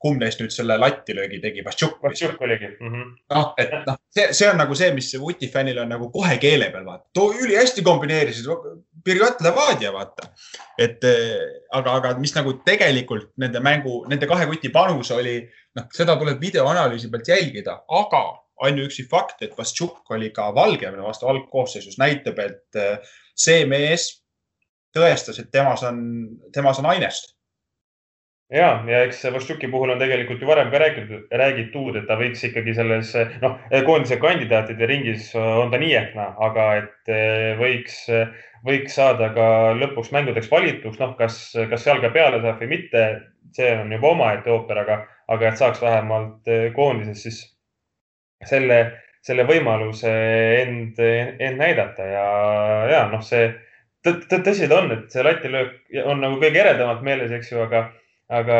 [0.06, 1.98] kumb neist nüüd selle latilöögi tegi, Vassiuk?
[2.04, 3.14] Vassiuk oligi mm -hmm..
[3.34, 6.70] noh, et noh, see, see on nagu see, mis Vuti fännil on nagu kohe keele
[6.74, 8.52] peal, vaata, too ülihästi kombineerisid,
[9.06, 10.30] Birjot Levadia, vaata.
[10.82, 11.04] et
[11.72, 15.38] aga, aga mis nagu tegelikult nende mängu, nende kahe kuti panus oli,
[15.78, 18.24] noh, seda tuleb videoanalüüsi pealt jälgida, aga
[18.64, 21.28] ainuüksi fakt, et Vassiuk oli ka Valgevene vastu.
[21.28, 22.80] Algkoosseisus, näitab, et
[23.36, 24.10] see mees
[24.96, 26.04] tõestas, et temas on,
[26.56, 27.36] temas on ainest.
[28.54, 32.44] Ja, ja eks Vaštuki puhul on tegelikult ju varem ka räägitud, räägitud, et ta võiks
[32.46, 33.56] ikkagi selles, noh,
[33.88, 38.04] koondise kandidaatide ringis on ta nii ehk naa, aga et eh, võiks,
[38.68, 39.48] võiks saada ka
[39.80, 41.40] lõpuks mängudeks valituks, noh, kas,
[41.72, 43.04] kas seal ka peale saab või mitte,
[43.58, 45.02] see on juba omaette ooper, aga,
[45.34, 47.42] aga et saaks vähemalt eh, koondises siis
[48.44, 48.80] selle,
[49.26, 50.12] selle võimaluse
[50.62, 52.26] end, end näidata ja,
[52.92, 53.54] ja noh, see
[54.06, 57.88] tõsi ta on, et see latilöök on nagu kõige eredamalt meeles, eks ju, aga
[58.34, 58.58] aga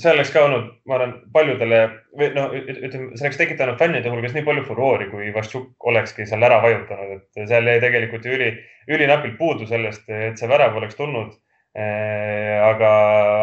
[0.00, 1.80] see oleks ka olnud, ma arvan, paljudele
[2.18, 6.42] või noh, ütleme, see oleks tekitanud fännide hulgas nii palju furoori, kui Vaščuk olekski seal
[6.42, 8.50] ära vajutanud, et seal jäi tegelikult ju üli,
[8.90, 11.36] ülinapilt puudu sellest, et see värav oleks tulnud.
[11.72, 12.88] Aga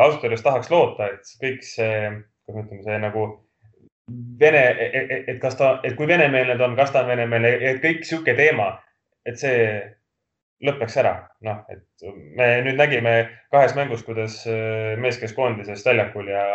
[0.03, 2.11] ausalt öeldes tahaks loota, et kõik see,
[2.45, 3.23] kuidas ütleme, see nagu
[4.39, 4.63] vene,
[5.27, 8.35] et kas ta, et kui venemeelne ta on, kas ta on venemeelne, et kõik sihuke
[8.37, 8.71] teema,
[9.27, 9.63] et see
[10.65, 11.13] lõpeks ära,
[11.47, 13.15] noh, et me nüüd nägime
[13.53, 16.45] kahes mängus, kuidas äh, mees käis koondises väljakul ja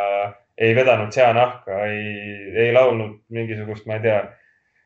[0.60, 4.18] ei vedanud seanahka, ei, ei laulnud mingisugust, ma ei tea,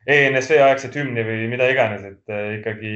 [0.09, 2.93] ENSV aegset hümni või mida iganes, et äh, ikkagi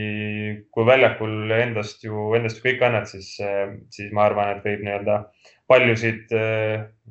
[0.74, 4.88] kui väljakul endast ju, endast ju kõik annad, siis, äh, siis ma arvan, et võib
[4.88, 5.20] nii-öelda
[5.68, 6.34] paljusid,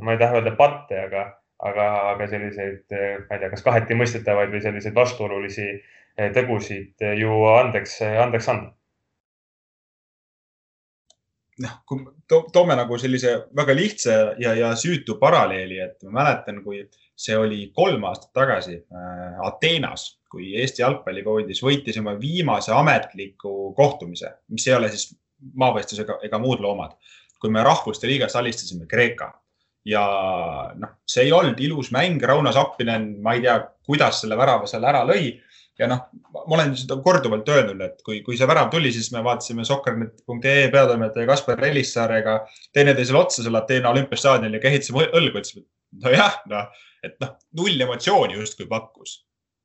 [0.05, 1.23] ma ei taha öelda patte, aga,
[1.69, 5.67] aga, aga selliseid, ma ei tea, kas kaheti mõistetavaid või selliseid vastuolulisi
[6.35, 8.73] tegusid ju andeks, andeks anda.
[11.63, 16.63] Noh, kui to, toome nagu sellise väga lihtsa ja, ja süütu paralleeli, et ma mäletan,
[16.65, 16.81] kui
[17.19, 24.33] see oli kolm aastat tagasi äh, Ateenas, kui Eesti jalgpallikoondis võitis oma viimase ametliku kohtumise,
[24.49, 25.13] mis ei ole siis
[25.61, 26.97] maavõistlus ega, ega muud loomad,
[27.39, 29.29] kui me rahvuste liigas alistasime Kreeka
[29.89, 30.03] ja
[30.79, 34.85] noh, see ei olnud ilus mäng, Rauno Sappinen, ma ei tea, kuidas selle värava seal
[34.87, 35.33] ära lõi
[35.79, 39.23] ja noh, ma olen seda korduvalt öelnud, et kui, kui see värav tuli, siis me
[39.25, 42.39] vaatasime soccernet.ee peatoimetaja Kaspar Elissaarega
[42.77, 47.87] teineteisele otsa seal Ateena olümpiastaadionil ja kehitasime õlgu, ütlesime, et nojah, noh, et noh, null
[47.89, 49.23] emotsiooni justkui pakkus.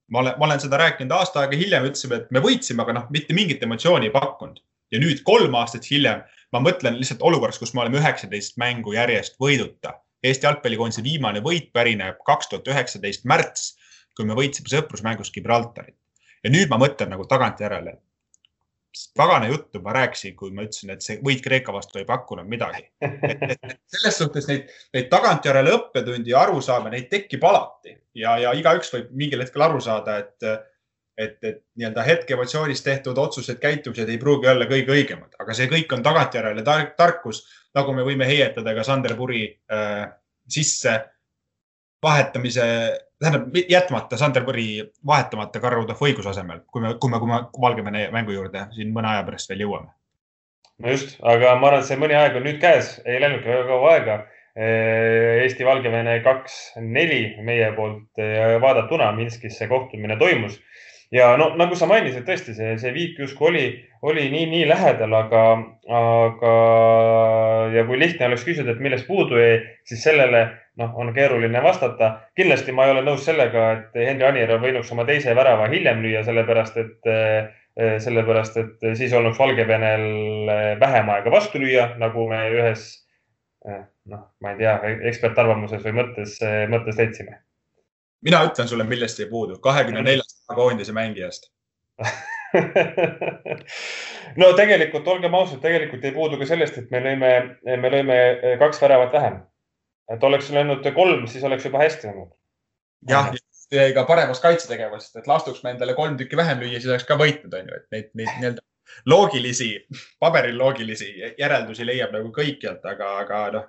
[0.07, 3.07] ma olen, ma olen seda rääkinud aasta aega hiljem, ütlesime, et me võitsime, aga noh,
[3.13, 4.63] mitte mingit emotsiooni ei pakkunud.
[4.91, 6.23] ja nüüd kolm aastat hiljem
[6.55, 9.97] ma mõtlen lihtsalt olukorras, kus me oleme üheksateist mängu järjest võiduta.
[10.27, 13.73] Eesti jalgpallikoondise viimane võit pärineb kaks tuhat üheksateist märts
[14.17, 15.95] kui me võitsime sõprusmängus Gibraltarit.
[16.43, 17.97] ja nüüd ma mõtlen nagu tagantjärele,
[19.17, 22.87] pagana juttu ma rääkisin, kui ma ütlesin, et see võit Kreeka vastu ei pakkunud midagi.
[23.93, 29.13] selles suhtes neid, neid tagantjärele õppetundi ja arusaame, neid tekib alati ja, ja igaüks võib
[29.21, 30.49] mingil hetkel aru saada, et,
[31.17, 35.93] et, et nii-öelda hetkeemotsioonis tehtud otsused, käitumised ei pruugi olla kõige õigemad, aga see kõik
[35.97, 37.43] on tagantjärele tark, tarkus,
[37.75, 40.05] nagu me võime heietada ka Sander Puri äh,
[40.49, 40.93] sisse
[42.03, 42.63] vahetamise,
[43.19, 44.69] tähendab jätmata Sander Puri
[45.05, 48.93] vahetamata Karl Rudolf õiguse asemel, kui me, kui me, kui me Valgevene mängu juurde siin
[48.93, 49.89] mõne aja pärast veel jõuame.
[50.83, 53.69] no just, aga ma arvan, et see mõni aeg on nüüd käes, ei läinudki väga
[53.71, 54.23] kaua aega.
[54.57, 58.21] Eesti-Valgevene kaks-neli meie poolt
[58.63, 60.55] vaadatuna Minskis see kohtumine toimus
[61.11, 63.65] ja no nagu sa mainisid, tõesti see, see viik justkui oli,
[64.07, 65.43] oli nii, nii lähedal, aga,
[65.99, 66.53] aga
[67.75, 70.43] ja kui lihtne oleks küsida, et millest puudu jäi, siis sellele
[70.81, 72.11] noh, on keeruline vastata.
[72.35, 76.25] kindlasti ma ei ole nõus sellega, et Henri Anier võinuks oma teise värava hiljem lüüa,
[76.27, 77.11] sellepärast et
[77.77, 82.87] sellepärast, et siis olnuks Valgevenel vähem aega vastu lüüa, nagu me ühes
[83.67, 84.79] noh, ma ei tea,
[85.11, 86.39] ekspertarvamuses või mõttes,
[86.71, 87.41] mõttes leidsime
[88.25, 91.51] mina ütlen sulle, millest jäi puudu, kahekümne neljast koondise mängijast
[94.41, 97.31] no tegelikult olgem ausad, tegelikult jäi puudu ka sellest, et me lõime,
[97.81, 98.17] me lõime
[98.61, 99.35] kaks väravat vähem.
[100.13, 102.31] et oleks löönud kolm, siis oleks juba hästi olnud.
[103.09, 103.33] jah,
[103.73, 107.19] jäi ka paremast kaitsetegevusest, et lastuks me endale kolm tükki vähem lüüa, siis oleks ka
[107.19, 108.61] võitnud, on ju, et neid, neid nii-öelda
[109.11, 109.71] loogilisi,
[110.19, 113.65] paberil loogilisi järeldusi leiab nagu kõikjalt, aga, aga noh,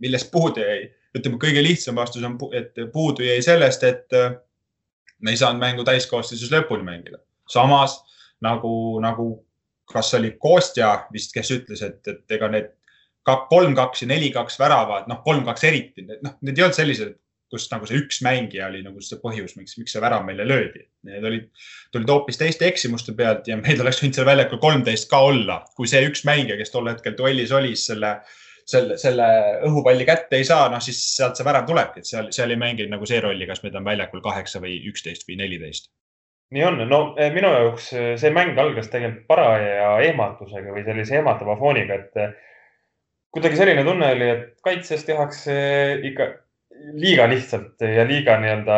[0.00, 0.88] millest puudu jäi
[1.18, 4.34] ütleme, kõige lihtsam vastus on, et puudu jäi sellest, et äh,
[5.22, 7.20] me ei saanud mängu täiskoosseisus lõpuni mängida.
[7.48, 8.00] samas
[8.40, 9.26] nagu, nagu
[9.92, 12.70] kas oli Kostja vist, kes ütles, et, et ega need
[13.22, 17.18] kolm, kaks ja neli, kaks väravat, noh, kolm, kaks eriti, noh, need ei olnud sellised,
[17.52, 20.86] kus nagu see üks mängija oli nagu see põhjus, miks, miks see värav meile löödi.
[21.04, 21.50] Need olid,
[21.92, 25.90] tulid hoopis teiste eksimuste pealt ja meil oleks võinud seal väljakul kolmteist ka olla, kui
[25.90, 29.26] see üks mängija, kes tol hetkel duellis oli, selle äh, selle, selle
[29.68, 32.86] õhupalli kätte ei saa, noh siis sealt see värav tulebki, et seal, seal ei mängi
[32.90, 35.90] nagu see rolli, kas meid on väljakul kaheksa või üksteist või neliteist.
[36.52, 41.18] nii on, no eh, minu jaoks eh, see mäng algas tegelikult paraja ehmatusega või sellise
[41.20, 42.34] ehmatava fooniga, et eh,
[43.32, 45.54] kuidagi selline tunne oli, et kaitses tehakse
[46.10, 46.28] ikka
[46.98, 48.76] liiga lihtsalt ja liiga nii-öelda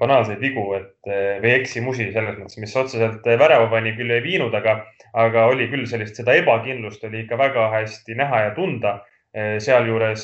[0.00, 1.10] banaalseid vigu, et
[1.42, 4.80] või eksimusi selles mõttes, mis otseselt värava pani, küll ei viinud, aga
[5.18, 8.98] aga oli küll sellist, seda ebakindlust oli ikka väga hästi näha ja tunda.
[9.62, 10.22] Sealjuures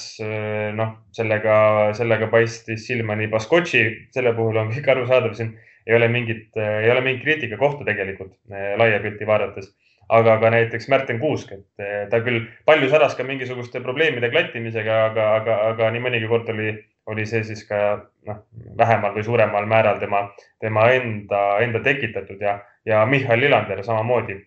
[0.74, 1.56] noh, sellega,
[1.94, 3.82] sellega paistis silma nii Baskotši,
[4.16, 5.52] selle puhul on kõik arusaadav, siin
[5.84, 8.32] ei ole mingit, ei ole mingit kriitika kohta tegelikult
[8.80, 9.68] laia pilti vaadates
[10.08, 15.28] aga ka näiteks Märten Kuusk, et ta küll palju säras ka mingisuguste probleemide klattimisega, aga,
[15.40, 16.74] aga, aga nii mõnigi kord oli,
[17.10, 17.80] oli see siis ka
[18.28, 18.42] noh,
[18.78, 20.26] vähemal või suuremal määral tema,
[20.60, 24.40] tema enda, enda tekitatud ja, ja Michal Lillander samamoodi.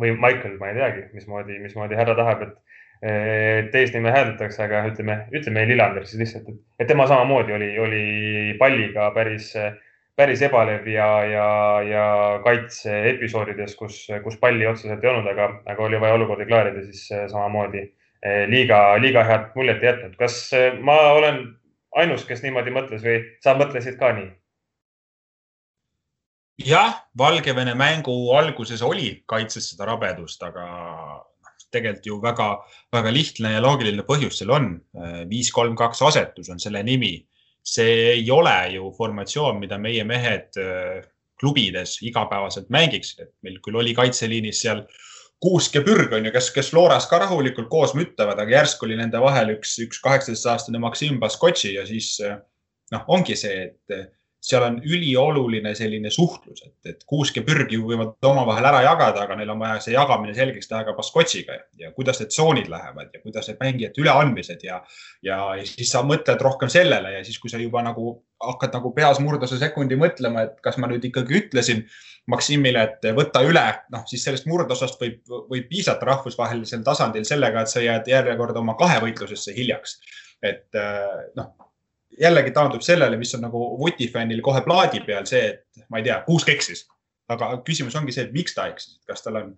[0.00, 2.58] Või Michael, ma ei teagi, mismoodi, mismoodi härra tahab, et
[3.00, 8.02] et eesnime hääldatakse, aga ütleme, ütleme Lillander siis lihtsalt, et, tema samamoodi oli, oli
[8.60, 9.54] palliga päris,
[10.16, 11.46] päris ebalev ja, ja,
[11.86, 12.04] ja
[12.44, 17.86] kaitseepisoodides, kus, kus palli otseselt ei olnud, aga, aga oli vaja olukordi klaarida, siis samamoodi
[18.50, 20.18] liiga, liiga head muljet ei jätnud.
[20.20, 20.42] kas
[20.84, 21.40] ma olen
[21.96, 24.28] ainus, kes niimoodi mõtles või sa mõtlesid ka nii?
[26.66, 30.66] jah, Valgevene mängu alguses oli kaitses seda rabedust, aga
[31.70, 34.70] tegelikult ju väga-väga lihtne ja loogiline põhjus seal on.
[35.30, 37.14] viis, kolm, kaks asetus on selle nimi.
[37.66, 41.00] See ei ole ju formatsioon, mida meie mehed äh,
[41.40, 44.84] klubides igapäevaselt mängiksid, et meil küll oli kaitseliinis seal
[45.40, 48.98] Kuusk ja Pürg on ju, kes, kes Looras ka rahulikult koos müttavad, aga järsku oli
[48.98, 52.10] nende vahel üks, üks kaheksateistaastane Maksim Baskotši ja siis
[52.92, 57.84] noh, ongi see, et seal on ülioluline selline suhtlus, et, et Kuusk ja Pürg ju
[57.84, 61.66] võivad omavahel ära jagada, aga neil on vaja see jagamine selgeks teha ka Baskotsiga ja,
[61.82, 64.80] ja kuidas need tsoonid lähevad ja kuidas need mängijate üleandmised ja,
[65.26, 68.94] ja, ja siis sa mõtled rohkem sellele ja siis, kui sa juba nagu hakkad nagu
[68.96, 71.84] peas murduse sekundi mõtlema, et kas ma nüüd ikkagi ütlesin
[72.30, 77.72] Maksimile, et võta üle, noh siis sellest murdosast võib, võib piisata rahvusvahelisel tasandil sellega, et
[77.72, 79.98] sa jääd järjekorda oma kahevõitlusesse hiljaks.
[80.40, 80.78] et
[81.36, 81.69] noh
[82.20, 86.20] jällegi taandub sellele, mis on nagu vutifännil kohe plaadi peal see, et ma ei tea,
[86.26, 86.86] Kuusk eksis.
[87.30, 89.50] aga küsimus ongi see, et miks ta eksis, kas tal on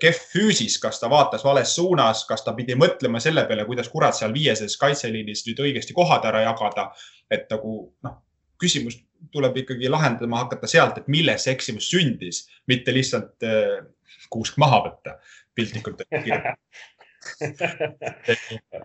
[0.00, 4.14] kehv füüsis, kas ta vaatas vales suunas, kas ta pidi mõtlema selle peale, kuidas kurat
[4.14, 6.92] seal viieses kaitseliinis nüüd õigesti kohad ära jagada.
[7.30, 8.18] et nagu noh,
[8.60, 9.00] küsimus
[9.32, 13.80] tuleb ikkagi lahendama hakata sealt, et milles see eksimus sündis, mitte lihtsalt äh,
[14.30, 15.16] kuusk maha võtta
[15.54, 16.02] piltlikult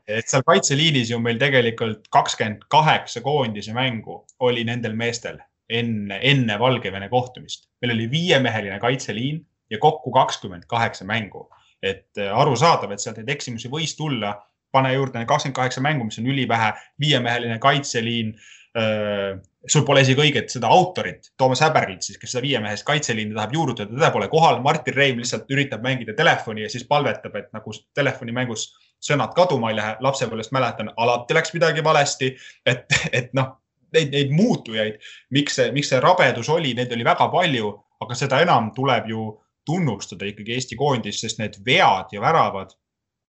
[0.08, 6.60] et seal kaitseliinis ju meil tegelikult kakskümmend kaheksa koondise mängu oli nendel meestel enne, enne
[6.60, 7.70] Valgevene kohtumist.
[7.82, 11.50] meil oli viiemeheline kaitseliin ja kokku kakskümmend kaheksa mängu.
[11.84, 14.32] et äh, arusaadav, et sealt neid eksimusi võis tulla,
[14.74, 18.32] pane juurde kakskümmend kaheksa mängu, mis on ülivähe, viiemeheline kaitseliin
[18.78, 23.90] sul pole isegi õiget seda autorit, Toomas Häberlit siis, kes seda viiemehest kaitseliini tahab juurutada,
[23.90, 24.60] teda pole kohal.
[24.64, 28.68] Martin Reim lihtsalt üritab mängida telefoni ja siis palvetab, et nagu telefonimängus
[29.04, 29.96] sõnad kaduma ei lähe.
[30.04, 32.32] lapsepõlvest mäletan, alati läks midagi valesti,
[32.66, 33.56] et, et noh,
[33.96, 35.02] neid, neid muutujaid,
[35.36, 39.30] miks see, miks see rabedus oli, neid oli väga palju, aga seda enam tuleb ju
[39.68, 42.72] tunnustada ikkagi Eesti koondist, sest need vead ja väravad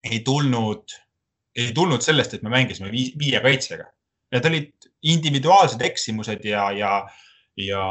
[0.06, 0.96] ei tulnud,
[1.56, 3.88] ei tulnud sellest, et me mängisime viie kaitsega.
[4.34, 6.92] Need olid individuaalsed eksimused ja, ja,
[7.56, 7.82] ja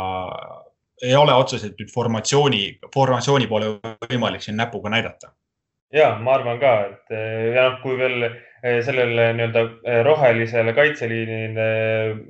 [1.03, 2.61] ei ole otseselt nüüd formatsiooni,
[2.93, 3.75] formatsiooni poole
[4.09, 5.31] võimalik siin näpuga näidata.
[5.93, 7.15] ja ma arvan ka, et
[7.55, 11.67] ja noh, kui veel eh, sellele nii-öelda eh, rohelisele kaitseliinile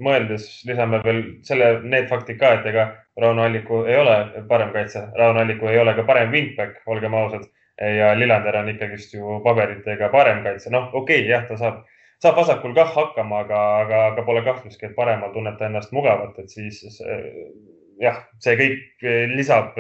[0.06, 2.90] mõeldes lisame veel selle, need faktid ka, et ega
[3.22, 7.48] Rauno Alliku ei ole parem kaitse, Rauno Alliku ei ole ka parem wingback, olgem ausad
[7.80, 10.70] ja Lillander on ikkagist ju paberitega parem kaitse.
[10.70, 11.82] noh, okei okay,, jah, ta saab,
[12.24, 16.38] saab vasakul kah hakkama, aga, aga, aga pole kahtlustki, et paremal tunneb ta ennast mugavalt,
[16.40, 16.84] et siis
[18.02, 19.76] jah, see kõik lisab,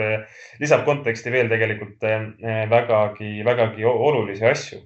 [0.61, 2.27] lisab konteksti veel tegelikult eh,
[2.71, 4.81] vägagi, vägagi olulisi asju.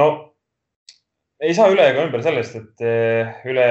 [0.00, 0.08] no
[1.42, 3.68] ei saa üle ega ümber sellest, et eh, üle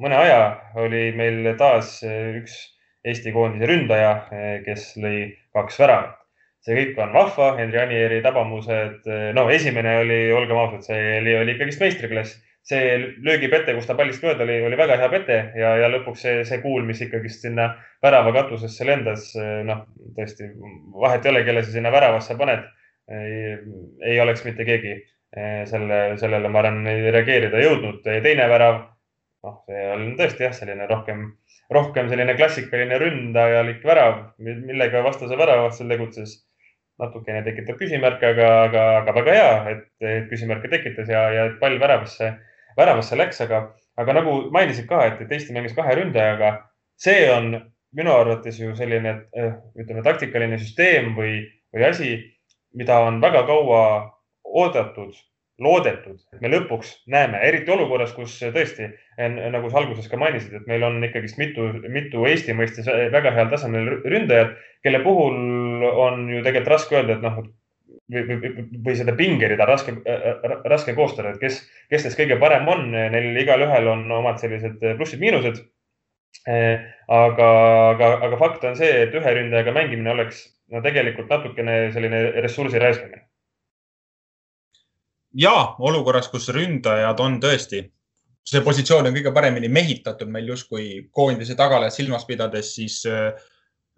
[0.00, 0.42] mõne aja
[0.80, 2.60] oli meil taas üks
[3.02, 6.18] Eesti koondise ründaja, eh, kes lõi kaks väravat
[6.62, 9.08] see kõik on vahva, Henri Anieri tabamused.
[9.34, 12.36] no esimene oli, olgem ausad, see oli, oli ikkagist meistriklass.
[12.66, 16.44] See löögipete, kus ta pallist mööda oli, oli väga hea pete ja, ja lõpuks see,
[16.46, 17.72] see kuul, mis ikkagist sinna
[18.04, 19.32] värava katusesse lendas,
[19.66, 19.82] noh,
[20.18, 20.52] tõesti
[21.02, 22.68] vahet ei ole, kelle sa sinna väravasse paned.
[23.12, 28.00] ei oleks mitte keegi eh, selle, sellele, ma arvan, reageerida jõudnud.
[28.06, 28.78] teine värav,
[29.42, 31.32] noh, see on tõesti jah, selline rohkem
[31.72, 36.38] rohkem selline klassikaline ründajalik värav, millega vastase väravahtel tegutses
[37.02, 42.32] natukene tekitab küsimärke, aga, aga, aga väga hea, et, küsimärke tekitas ja, ja pall väravasse,
[42.78, 43.64] väravasse läks, aga,
[44.00, 46.54] aga nagu mainisid ka, et, et Eesti mängis kahe ründajaga.
[47.02, 47.56] see on
[47.98, 51.40] minu arvates ju selline, eh, ütleme, taktikaline süsteem või,
[51.74, 52.12] või asi,
[52.74, 53.82] mida on väga kaua
[54.44, 55.16] oodatud
[55.62, 58.88] loodetud, et me lõpuks näeme, eriti olukorras, kus tõesti,
[59.52, 63.50] nagu sa alguses ka mainisid, et meil on ikkagist mitu, mitu Eesti mõistes väga heal
[63.52, 67.42] tasemel ründajat, kelle puhul on ju tegelikult raske öelda, et noh,
[68.10, 69.94] või, või, või seda pingerida raske,
[70.70, 71.60] raske koostada, et kes,
[71.92, 72.88] kes neist kõige parem on.
[72.92, 75.62] Neil igalühel on omad sellised plussid-miinused.
[76.42, 77.48] aga,
[77.92, 82.80] aga, aga fakt on see, et ühe ründajaga mängimine oleks no tegelikult natukene selline ressursi
[82.80, 83.20] raiskamine
[85.34, 87.82] ja olukorras, kus ründajad on tõesti,
[88.44, 93.32] see positsioon on kõige paremini mehitatud meil justkui koondise tagalat silmas pidades, siis äh,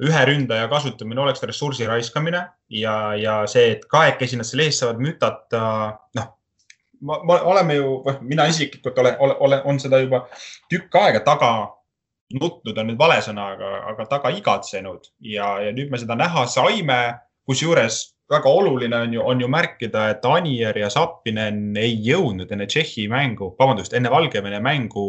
[0.03, 4.99] ühe ründaja kasutamine oleks ressursi raiskamine ja, ja see, et kahekesi nad seal ees saavad
[5.03, 5.63] mütata,
[6.19, 6.33] noh,
[7.05, 10.25] me oleme ju, mina isiklikult olen, olen, on seda juba
[10.73, 11.53] tükk aega taga
[12.35, 15.11] nutnud on nüüd vale sõna, aga, aga taga igatsenud.
[15.29, 16.99] Ja, ja nüüd me seda näha saime,
[17.47, 18.01] kusjuures
[18.33, 23.07] väga oluline on ju, on ju märkida, et Anier ja Zappinen ei jõudnud enne Tšehhi
[23.13, 25.07] mängu, vabandust, enne Valgevene mängu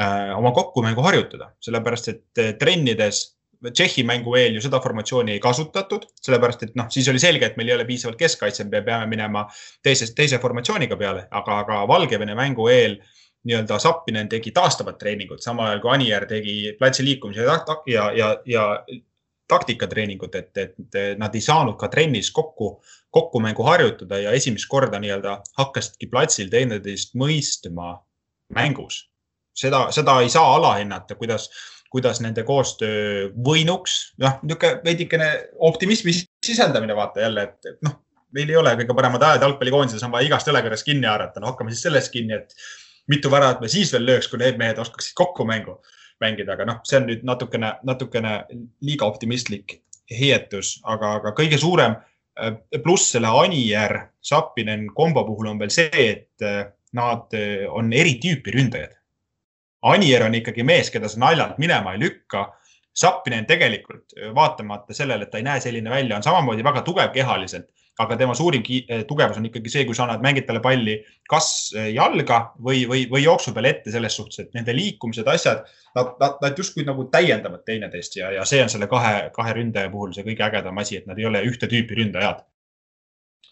[0.00, 3.26] äh, oma kokkumängu harjutada, sellepärast et äh, trennides
[3.70, 7.58] Tšehhi mängu eel ju seda formatsiooni ei kasutatud, sellepärast et noh, siis oli selge, et
[7.60, 9.44] meil ei ole piisavalt keskkaitse, me peame minema
[9.82, 12.98] teisest, teise formatsiooniga peale, aga, aga Valgevene mängu eel
[13.46, 18.28] nii-öelda Zappinen tegi taastavat treeningut, samal ajal kui Anier tegi platsi liikumise ja, ja, ja,
[18.46, 18.66] ja
[19.52, 22.76] taktikatreeningut, et, et nad ei saanud ka trennis kokku,
[23.10, 27.98] kokkumängu harjutada ja esimest korda nii-öelda hakkasidki platsil teineteist mõistma
[28.54, 29.08] mängus.
[29.54, 31.50] seda, seda ei saa alahinnata, kuidas,
[31.92, 35.28] kuidas nende koostöö võinuks, noh, niisugune veidikene
[35.68, 36.14] optimismi
[36.46, 37.98] sisendamine, vaata jälle, et, et noh,
[38.32, 41.74] meil ei ole kõige paremad ajad jalgpallikoondises, on vaja igast jalakärast kinni haarata, no hakkame
[41.74, 42.56] siis sellest kinni, et
[43.12, 45.78] mitu väravat me siis veel lööks, kui need mehed oskaksid kokku mängu
[46.22, 48.36] mängida, aga noh, see on nüüd natukene, natukene
[48.84, 49.80] liiga optimistlik
[50.12, 56.06] heietus, aga, aga kõige suurem äh, pluss selle Anier, Sapinen kombo puhul on veel see,
[56.06, 56.64] et äh,
[56.96, 58.96] nad äh, on eri tüüpi ründajad.
[59.82, 62.48] Anier on ikkagi mees, keda sa naljalt minema ei lükka.
[62.94, 67.70] Sapinen tegelikult vaatamata sellele, et ta ei näe selline välja, on samamoodi väga tugev kehaliselt
[68.00, 70.94] aga tema suurim eh, tugevus on ikkagi see, kui sa annad mängijatele palli
[71.28, 75.66] kas eh, jalga või, või, või jooksu peale ette selles suhtes, et nende liikumised, asjad,
[75.98, 79.92] nad, nad, nad justkui nagu täiendavad teineteist ja, ja see on selle kahe, kahe ründaja
[79.92, 82.46] puhul see kõige ägedam asi, et nad ei ole ühte tüüpi ründajad.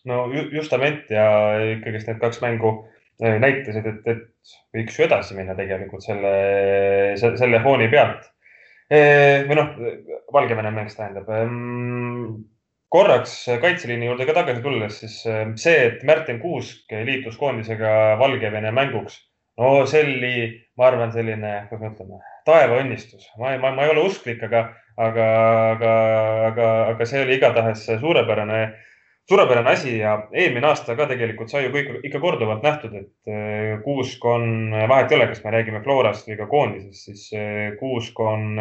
[0.08, 1.26] no justament ja
[1.76, 2.78] ikkagist need kaks mängu
[3.20, 6.32] näitasid, et, et võiks ju edasi minna tegelikult selle,
[7.20, 8.30] selle fooni pealt.
[8.90, 9.74] või noh,
[10.34, 12.40] Valgevene mäng tähendab ehm,
[12.90, 18.72] korraks kaitseliini juurde ka tagasi tulles, siis äh, see, et Märten Kuusk liitus koondisega Valgevene
[18.74, 19.20] mänguks,
[19.60, 20.34] no see oli,
[20.78, 23.28] ma arvan, selline, kuidas me ütleme, taevaõnnistus.
[23.38, 24.64] ma, ma, ma ei ole usklik, aga,
[24.98, 25.26] aga,
[25.76, 25.94] aga,
[26.48, 28.62] aga, aga see oli igatahes suurepärane,
[29.30, 33.78] suurepärane asi ja eelmine aasta ka tegelikult sai ju kõik ikka korduvalt nähtud, et äh,
[33.84, 38.18] Kuusk on, vahet ei ole, kas me räägime Florast või ka koondisest, siis äh, Kuusk
[38.24, 38.58] on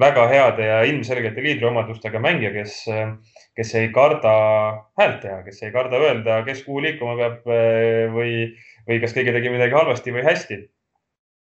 [0.00, 2.78] väga heade ja ilmselgete liidriomadustega mängija, kes,
[3.58, 4.32] kes ei karda
[4.98, 7.50] häält teha, kes ei karda öelda, kes kuhu liikuma peab
[8.14, 8.32] või,
[8.88, 10.62] või kas keegi tegi midagi halvasti või hästi.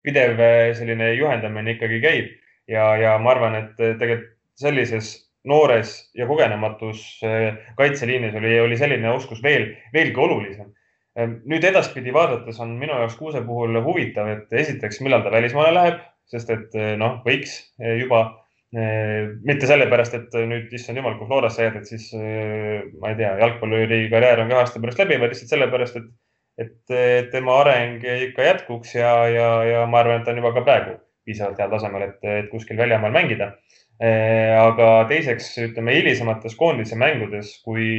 [0.08, 2.30] Pidev eh, selline juhendamine ikkagi käib
[2.72, 5.14] ja, ja ma arvan, et tegelikult sellises
[5.48, 10.74] noores ja kogenematus eh, kaitseliinis oli, oli selline oskus veel, veelgi olulisem.
[11.16, 15.74] Eh, nüüd edaspidi vaadates on minu jaoks Kuuse puhul huvitav, et esiteks, millal ta välismaale
[15.76, 18.28] läheb, sest et noh, võiks juba
[18.70, 24.04] mitte sellepärast, et nüüd, issand jumal, kui Florasse jääd, et siis ma ei tea, jalgpalluri
[24.12, 26.12] karjäär on kahe aasta pärast läbi, vaid lihtsalt sellepärast, et
[26.60, 30.66] et tema areng ikka jätkuks ja, ja, ja ma arvan, et ta on juba ka
[30.68, 30.98] praegu
[31.30, 33.54] piisavalt heal tasemel, et, et kuskil väljamaal mängida.
[34.00, 37.90] Aga teiseks, ütleme hilisemates koondise mängudes, kui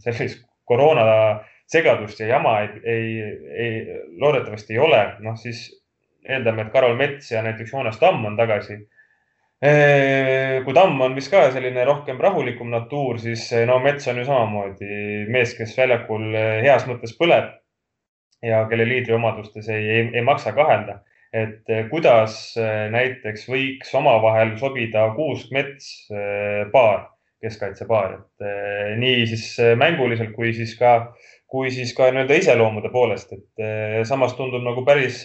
[0.00, 1.04] sellist koroona
[1.70, 3.10] segadust ja jama ei, ei,
[3.64, 5.66] ei, loodetavasti ei ole, noh siis
[6.26, 8.80] eeldame, et Karol Mets ja näiteks Joonas Tamm on tagasi.
[10.64, 15.26] kui Tamm on vist ka selline rohkem rahulikum natuur, siis no Mets on ju samamoodi
[15.28, 16.32] mees, kes väljakul
[16.64, 17.52] heas mõttes põleb
[18.42, 21.02] ja kelle liidriomadustes ei, ei, ei maksa kahelda.
[21.32, 27.06] Et eh, kuidas eh, näiteks võiks omavahel sobida kuusk-mets eh, paar,
[27.40, 29.44] keskkaitsepaar, et nii siis
[29.80, 31.14] mänguliselt kui siis ka,
[31.48, 35.22] kui siis ka nii-öelda iseloomude poolest, et samas tundub nagu päris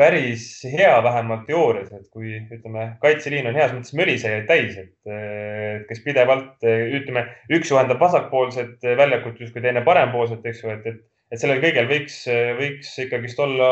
[0.00, 6.00] päris hea vähemalt teoorias, et kui ütleme, kaitseliin on heas mõttes mölisejaid täis, et kes
[6.08, 11.60] pidevalt ütleme, üks juhendab vasakpoolset väljakut justkui teine parempoolset, eks ju, et, et et sellel
[11.60, 12.18] kõigel võiks,
[12.58, 13.70] võiks ikkagist olla,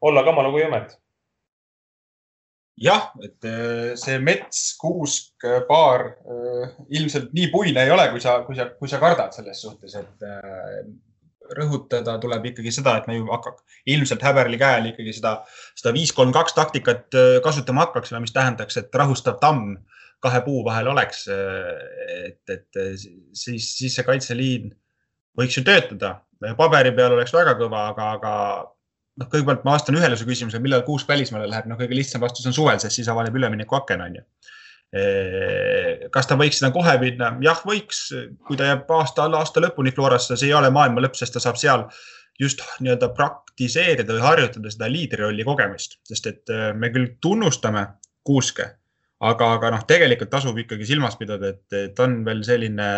[0.00, 0.96] olla kamalu kui jumet.
[2.80, 8.56] jah, et äh, see mets-kuusk paar äh, ilmselt nii puine ei ole, kui sa, kui
[8.56, 10.78] sa, kui sa kardad selles suhtes, et äh,
[11.58, 13.58] rõhutada tuleb ikkagi seda, et me ju hakkab
[13.90, 15.34] ilmselt häberli käel ikkagi seda,
[15.76, 19.74] seda viis, kolm, kaks taktikat kasutama hakkaksime, mis tähendaks, et rahustav tamm
[20.22, 21.26] kahe puu vahel oleks.
[21.28, 22.80] et, et
[23.34, 24.70] siis, siis see kaitseliin
[25.36, 26.20] võiks ju töötada
[26.56, 28.34] paberi peal oleks väga kõva, aga, aga
[29.18, 32.46] noh, kõigepealt ma vastan ühele su küsimusele, millal kuusk välismaale läheb, noh, kõige lihtsam vastus
[32.48, 34.24] on suvel, sest siis avaneb üleminekuaken, on ju.
[36.14, 37.34] kas ta võiks sinna kohe minna?
[37.44, 38.08] jah, võiks,
[38.46, 41.60] kui ta jääb aasta, aasta lõpuni Florasse, see ei ole maailma lõpp, sest ta saab
[41.60, 41.86] seal
[42.40, 47.86] just nii-öelda praktiseerida või harjutada seda liidrirolli kogemist, sest et me küll tunnustame
[48.26, 48.66] kuuske
[49.20, 52.88] aga, aga noh, tegelikult tasub ikkagi silmas pidada, et, et on veel selline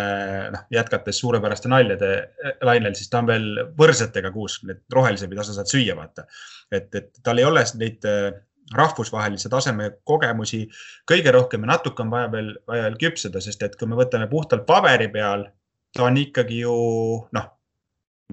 [0.53, 2.11] noh, jätkates suurepäraste naljade
[2.63, 3.47] lainel, siis ta on veel
[3.79, 6.25] võrsetega kuusk, need rohelised, mida sa saad süüa, vaata.
[6.71, 8.29] et, et tal ei ole neid äh,
[8.73, 10.63] rahvusvahelise taseme kogemusi
[11.09, 14.29] kõige rohkem ja natuke on vaja veel, vaja veel küpseda, sest et kui me võtame
[14.31, 15.49] puhtalt paberi peal,
[15.93, 16.77] ta on ikkagi ju
[17.35, 17.49] noh,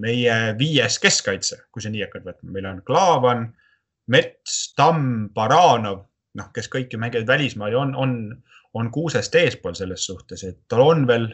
[0.01, 3.49] meie viies keskkaitse, kui sa nii hakkad võtma, meil on Klaavan,
[4.11, 6.07] Mets, Tamm, Baranov
[6.37, 8.15] noh, kes kõik ju mängivad välismaal ja on, on,
[8.77, 11.27] on kuusest eespool selles suhtes, et tal on veel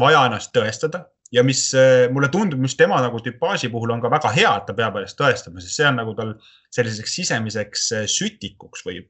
[0.00, 4.10] vaja ennast tõestada ja mis äh, mulle tundub, mis tema nagu tüpaaži puhul on ka
[4.12, 6.36] väga hea, et ta peab ennast tõestama, sest see on nagu tal
[6.74, 9.00] selliseks sisemiseks äh, sütikuks või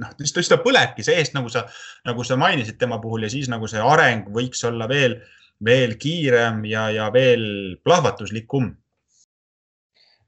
[0.00, 1.66] noh, ta põlebki seest, nagu sa,
[2.08, 5.20] nagu sa mainisid tema puhul ja siis nagu see areng võiks olla veel,
[5.64, 8.70] veel kiirem ja, ja veel plahvatuslikum.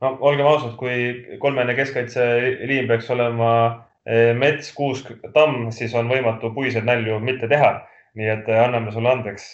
[0.00, 6.52] No olgem ausad, kui kolmene keskkaitseliin peaks olema Eh, mets, kuusk, tamm, siis on võimatu
[6.54, 7.80] puiseid nalju mitte teha.
[8.18, 9.44] nii et eh, anname sulle andeks.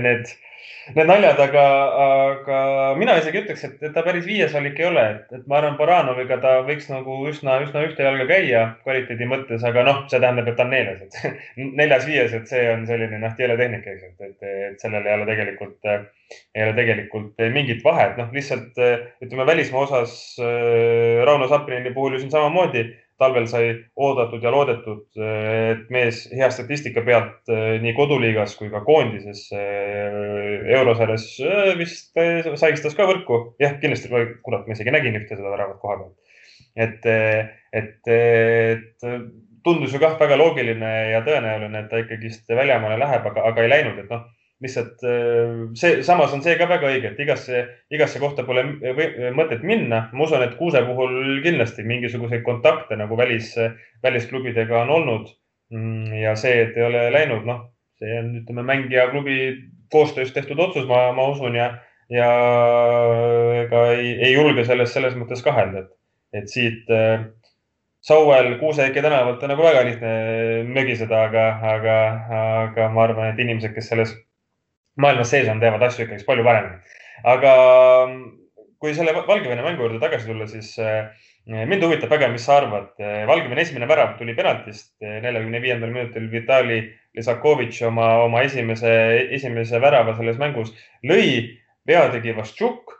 [0.00, 0.30] Need,
[0.96, 1.64] need naljad, aga,
[2.04, 2.60] aga
[2.96, 6.38] mina isegi ütleks, et, et ta päris viies valik ei ole, et, ma arvan, Baranoviga
[6.40, 10.56] ta võiks nagu üsna, üsna ühte jalga käia kvaliteedi mõttes, aga noh, see tähendab, et
[10.56, 11.42] ta on neljas, et
[11.82, 15.76] neljas-viies, et see on selline noh, keeletehnika, eks et, et, et sellel ei ole tegelikult,
[16.56, 18.80] ei ole tegelikult mingit vahet, noh, lihtsalt
[19.20, 20.16] ütleme välismaa osas
[21.28, 22.86] Rauno Saprini puhul ju siin samamoodi
[23.18, 28.84] talvel sai oodatud ja loodetud, et mees hea statistika pealt eh, nii koduliigas kui ka
[28.86, 33.40] koondises eh, eurosarjas eh, vist saigistas ka võrku.
[33.62, 34.12] jah, kindlasti,
[34.46, 36.14] kurat, ma isegi nägin ühte seda väravat koha peal.
[36.78, 37.10] et,
[37.74, 39.08] et, et
[39.66, 43.72] tundus ju kah väga loogiline ja tõenäoline, et ta ikkagist väljamaale läheb, aga, aga ei
[43.74, 44.26] läinud, et noh
[44.62, 48.64] lihtsalt äh, see, samas on see ka väga õige, et igasse, igasse kohta pole
[49.36, 50.08] mõtet minna.
[50.12, 53.54] ma usun, et Kuuse puhul kindlasti mingisuguseid kontakte nagu välis,
[54.02, 55.34] välisklubidega on olnud.
[55.70, 57.66] Mm, ja see, et ei ole läinud, noh,
[58.00, 59.36] see on, ütleme, mängija klubi
[59.92, 61.74] koostöös tehtud otsus, ma, ma usun ja,
[62.12, 62.28] ja
[63.64, 65.90] ega ei, ei julge selles, selles mõttes kahelda, et,
[66.40, 66.88] et siit,
[68.00, 70.10] Sauel Kuuseäki tänavalt on nagu väga lihtne
[70.72, 71.44] mögiseda, aga,
[71.74, 71.96] aga,
[72.38, 74.14] aga ma arvan, et inimesed, kes selles
[75.02, 76.98] maailmas sees on, teevad asju ikkagi palju paremini.
[77.26, 77.54] aga
[78.78, 81.08] kui selle Valgevene mängu juurde tagasi tulla, siis äh,
[81.48, 82.92] mind huvitab väga, mis sa arvad.
[82.98, 86.28] Valgevene esimene värav tuli penaltist neljakümne viiendal minutil.
[86.30, 86.82] Vitali
[87.16, 88.92] Lisakovitš oma, oma esimese,
[89.34, 90.74] esimese värava selles mängus
[91.06, 92.94] lõi, vea tegi Vaščuk.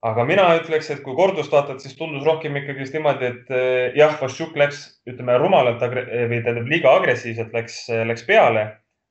[0.00, 3.50] aga mina ütleks, et kui kordust vaatad, siis tundus rohkem ikkagi niimoodi, et
[3.98, 4.78] jah, Vaščuk läks,
[5.10, 8.62] ütleme rumalalt või tähendab liiga agressiivselt läks, läks peale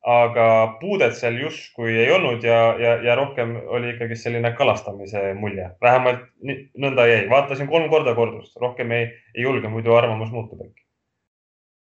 [0.08, 5.66] aga puudet seal justkui ei olnud ja, ja, ja rohkem oli ikkagi selline kalastamise mulje,
[5.84, 6.24] vähemalt
[6.80, 7.26] nõnda jäi.
[7.32, 10.86] vaatasin kolm korda kordust, rohkem ei, ei julge, muidu arvamus muutub äkki.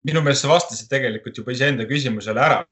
[0.10, 2.64] minu meelest sa vastasid tegelikult juba iseenda küsimusele ära.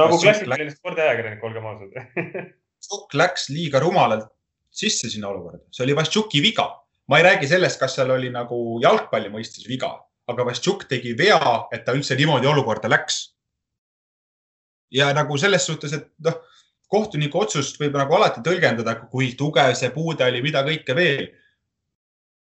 [0.00, 2.00] nagu klassikaline spordiajakirjanik, olgem ausad
[2.86, 4.28] Sukk läks liiga rumalalt
[4.70, 6.70] sisse sinna olukorda, see oli Vaštšuki viga.
[7.08, 9.92] ma ei räägi sellest, kas seal oli nagu jalgpalli mõistes viga,
[10.26, 13.35] aga Vaštšuk tegi vea, et ta üldse niimoodi olukorda läks
[14.90, 16.38] ja nagu selles suhtes, et noh,
[16.92, 21.28] kohtuniku otsust võib nagu alati tõlgendada, kui tugev see puude oli, mida kõike veel.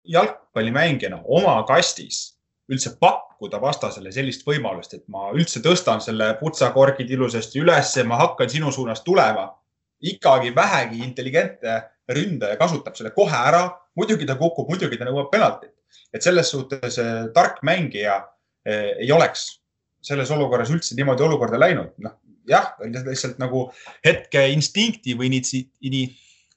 [0.06, 2.36] jalgpallimängijana oma kastis
[2.70, 8.50] üldse pakkuda vastasele sellist võimalust, et ma üldse tõstan selle putsakorgid ilusasti ülesse, ma hakkan
[8.50, 9.52] sinu suunas tulema.
[10.00, 11.82] ikkagi vähegi intelligentne
[12.12, 13.70] ründaja kasutab selle kohe ära.
[13.96, 15.72] muidugi ta kukub, muidugi ta nõuab penaltit,
[16.12, 18.24] et selles suhtes eh, tark mängija
[18.66, 19.60] eh, ei oleks
[20.02, 21.94] selles olukorras üldse niimoodi olukorda läinud.
[21.98, 22.18] noh,
[22.48, 23.66] jah, lihtsalt nagu
[24.04, 26.04] hetke instinkti või initsiini,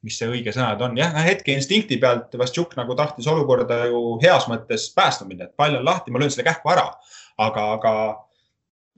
[0.06, 4.48] mis see õige sõna on, jah, hetke instinkti pealt Vastjuk nagu tahtis olukorda ju heas
[4.52, 6.88] mõttes päästma minna, et pall on lahti, ma löön selle kähku ära.
[7.40, 7.94] aga, aga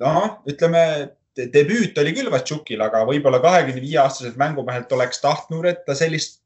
[0.01, 0.83] noh, ütleme
[1.37, 6.41] debüüt oli küll Vastšukil, aga võib-olla kahekümne viie aastaselt mängumehelt oleks tahtnud, et ta sellist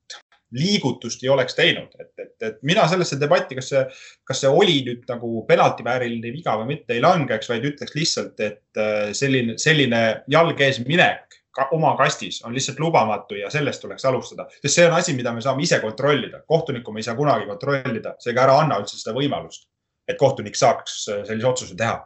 [0.56, 3.82] liigutust ei oleks teinud, et, et, et mina sellesse debatti, kas see,
[4.28, 8.82] kas see oli nüüd nagu penaltivääriline viga või mitte, ei langeks, vaid ütleks lihtsalt, et
[8.82, 14.06] äh, selline, selline jalg ees minek ka oma kastis on lihtsalt lubamatu ja sellest tuleks
[14.06, 16.44] alustada, sest see on asi, mida me saame ise kontrollida.
[16.48, 19.70] kohtunikku me ei saa kunagi kontrollida, seega ära anna üldse seda võimalust,
[20.08, 22.04] et kohtunik saaks äh, sellise otsuse teha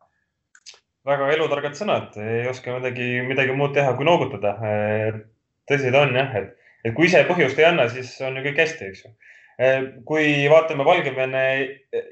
[1.09, 4.55] väga elutargad sõnad, ei oska midagi, midagi muud teha, kui noogutada.
[5.69, 8.63] tõsi ta on jah, et et kui ise põhjust ei anna, siis on ju kõik
[8.63, 9.11] hästi, eks ju.
[9.59, 11.43] Eh, kui vaatame Valgevene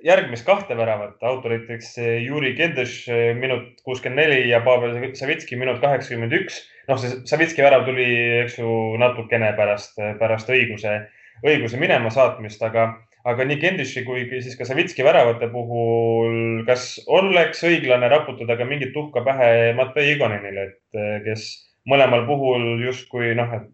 [0.03, 1.93] järgmist kahte väravat, autoriteks
[2.25, 6.65] Juri Kendeš eh, minut kuuskümmend neli ja Pavel Savitski minut kaheksakümmend üks.
[6.89, 8.07] noh, see Savitski värav tuli,
[8.41, 10.97] eks ju, natukene pärast, pärast õiguse,
[11.43, 12.89] õiguse minema saatmist, aga,
[13.27, 18.91] aga nii Kendiši kui siis ka Savitski väravate puhul, kas oleks õiglane raputada ka mingit
[18.95, 21.49] tuhka pähe Matvei Igoninile, et kes
[21.87, 23.67] mõlemal puhul justkui noh, et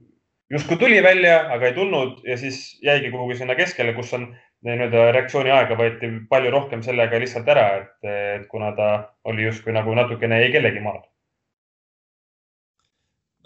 [0.53, 4.27] justkui tuli välja, aga ei tulnud ja siis jäigi kuhugi sinna keskele, kus on
[4.63, 8.91] nii-öelda reaktsiooniaega võeti palju rohkem sellega lihtsalt ära, et, kuna ta
[9.29, 11.01] oli justkui nagu natukene ei kellegi maal.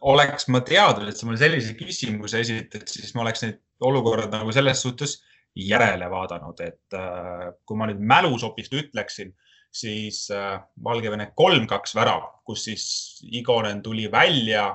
[0.02, 4.52] oleks ma teadnud, et sa mulle sellise küsimuse esitad, siis ma oleks neid olukorrad nagu
[4.54, 5.16] selles suhtes
[5.58, 9.32] järele vaadanud, et äh, kui ma nüüd mälusopist ütleksin,
[9.74, 12.86] siis äh, Valgevene kolm-kaks värav, kus siis
[13.26, 14.70] Igonen tuli välja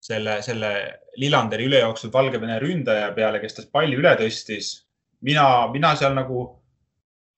[0.00, 0.72] selle, selle
[1.18, 4.84] Lillanderi ülejooksnud Valgevene ründaja peale, kes tast palli üle tõstis.
[5.20, 6.44] mina, mina seal nagu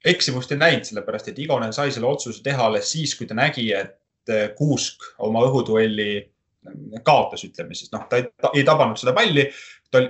[0.05, 3.71] eksimust ei näinud, sellepärast et Igonen sai selle otsuse teha alles siis, kui ta nägi,
[3.77, 6.13] et eh, Kuusk oma õhuduelli
[7.05, 9.47] kaotas, ütleme siis, noh, ta ei, ta ei tabanud seda palli,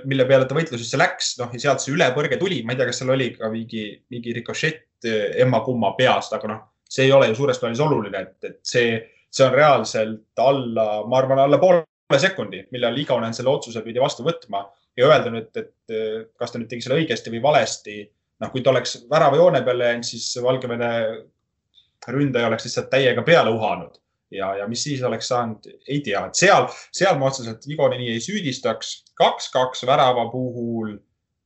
[0.07, 2.99] mille peale ta võitlusesse läks, noh ja sealt see ülepõrge tuli, ma ei tea, kas
[3.01, 7.39] seal oli ka mingi, mingi rikošett eh, emma-kumma peast, aga noh, see ei ole ju
[7.39, 8.99] suures plaanis oluline, et, et see,
[9.31, 11.85] see on reaalselt alla, ma arvan, alla poole
[12.19, 14.65] sekundi, millal Igonen selle otsuse pidi vastu võtma
[14.97, 15.95] ja öelda nüüd, et
[16.39, 18.01] kas ta nüüd tegi selle õigesti või valesti.
[18.41, 20.91] noh, kui ta oleks väravajoone peale jäänud, siis Valgevene
[22.09, 23.99] ründaja oleks lihtsalt täiega peale uhanud
[24.31, 28.19] ja, ja mis siis oleks saanud, ei tea, et seal, seal ma otseselt Igoneni ei
[28.23, 29.03] süüdistaks.
[29.21, 30.97] kaks-kaks värava puhul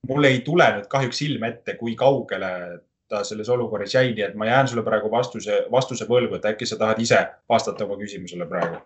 [0.07, 2.51] mul ei tule nüüd kahjuks silme ette, kui kaugele
[3.09, 6.65] ta selles olukorras jäi, nii et ma jään sulle praegu vastuse, vastuse võlgu, et äkki
[6.65, 8.81] sa tahad ise vastata oma küsimusele praegu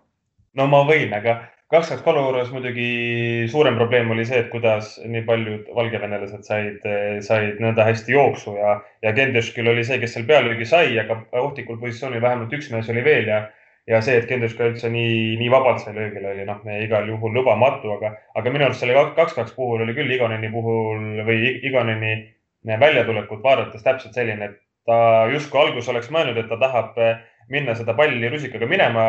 [0.58, 1.36] no ma võin, aga
[1.70, 2.88] kaks kaks kolme juures muidugi
[3.52, 6.88] suurem probleem oli see, et kuidas nii paljud valgevenelased said,
[7.26, 11.22] said nõnda hästi jooksu ja, ja Kendeš küll oli see, kes seal pealöögi sai, aga
[11.44, 13.44] ohtlikul positsioonil vähemalt üks mees oli veel ja,
[13.90, 17.38] ja see, et Kendeš ka üldse nii, nii vabalt sai löögile, oli noh, igal juhul
[17.38, 22.16] lubamatu, aga, aga minu arust selle kaks kaks puhul oli küll Igoneni puhul või Igoneni
[22.66, 24.58] väljatulekut vaadates täpselt selline, et
[24.90, 26.98] ta justkui alguses oleks mõelnud, et ta tahab
[27.50, 29.06] minna seda palli rusikaga minema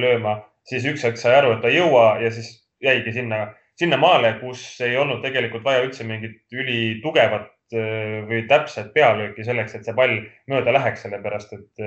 [0.00, 0.38] lööma
[0.68, 2.50] siis üks hetk sai aru, et ta ei jõua ja siis
[2.84, 3.46] jäigi sinna,
[3.78, 7.50] sinna maale, kus ei olnud tegelikult vaja üldse mingit ülitugevat
[8.28, 10.18] või täpset pealööki selleks, et see pall
[10.50, 11.84] mööda läheks, sellepärast et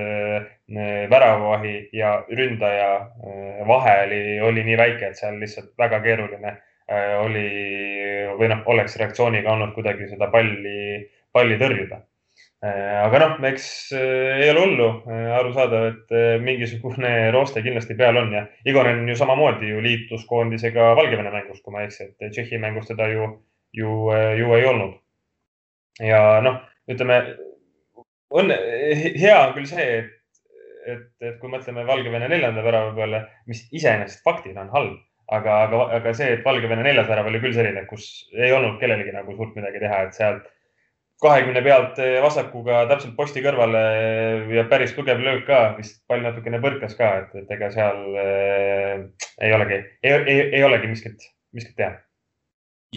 [1.10, 2.90] väravavahi ja ründaja
[3.68, 6.56] vahe oli, oli nii väike, et seal lihtsalt väga keeruline
[7.22, 7.46] oli
[8.40, 12.00] või noh, oleks reaktsiooniga olnud kuidagi seda palli, palli tõrjuda.
[12.00, 12.07] Äh,
[12.62, 18.32] aga noh, eks äh, ei ole hullu, äh, arusaadav, et mingisugune rooste kindlasti peal on
[18.34, 22.58] ja Igonen ju samamoodi ju liitus koondisega Valgevene mängus, kui ma ei eksi, et Tšehhi
[22.62, 23.28] mängus teda ju,
[23.78, 23.92] ju,
[24.40, 24.96] ju ei olnud.
[26.02, 26.58] ja noh,
[26.90, 27.20] ütleme
[28.34, 28.58] õnne,
[29.18, 30.42] hea on küll see, et,
[30.86, 35.00] et, et kui mõtleme Valgevene neljanda värava peale, mis iseenesest faktina on halb,
[35.30, 39.14] aga, aga, aga see, et Valgevene neljas värav oli küll selline, kus ei olnud kellelgi
[39.14, 40.46] nagu suurt midagi teha, et sealt
[41.22, 46.22] kahekümne pealt eh, vasakuga täpselt posti kõrvale eh, ja päris tugev löök ka, vist pall
[46.22, 48.92] natukene põrkas ka, et, et ega seal äh,
[49.42, 51.96] ei olegi, ei, ei olegi miskit, miskit teha.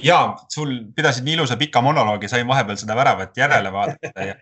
[0.05, 0.19] ja
[0.53, 4.37] sul pidasid nii ilusa pika monoloogi, sain vahepeal seda väravat järele vaadata ja,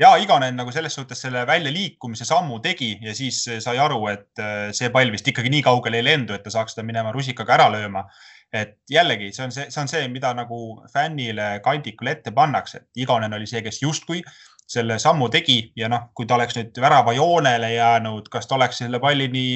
[0.00, 4.44] ja Igonen nagu selles suhtes selle väljaliikumise sammu tegi ja siis sai aru, et
[4.76, 7.72] see pall vist ikkagi nii kaugele ei lendu, et ta saaks seda minema rusikaga ära
[7.72, 8.04] lööma
[8.52, 10.60] et jällegi, see on see, see on see, mida nagu
[10.92, 14.22] fännile, kandikule ette pannakse, et Igonen oli see, kes justkui
[14.70, 18.82] selle sammu tegi ja noh, kui ta oleks nüüd värava joonele jäänud, kas ta oleks
[18.82, 19.46] selle pallini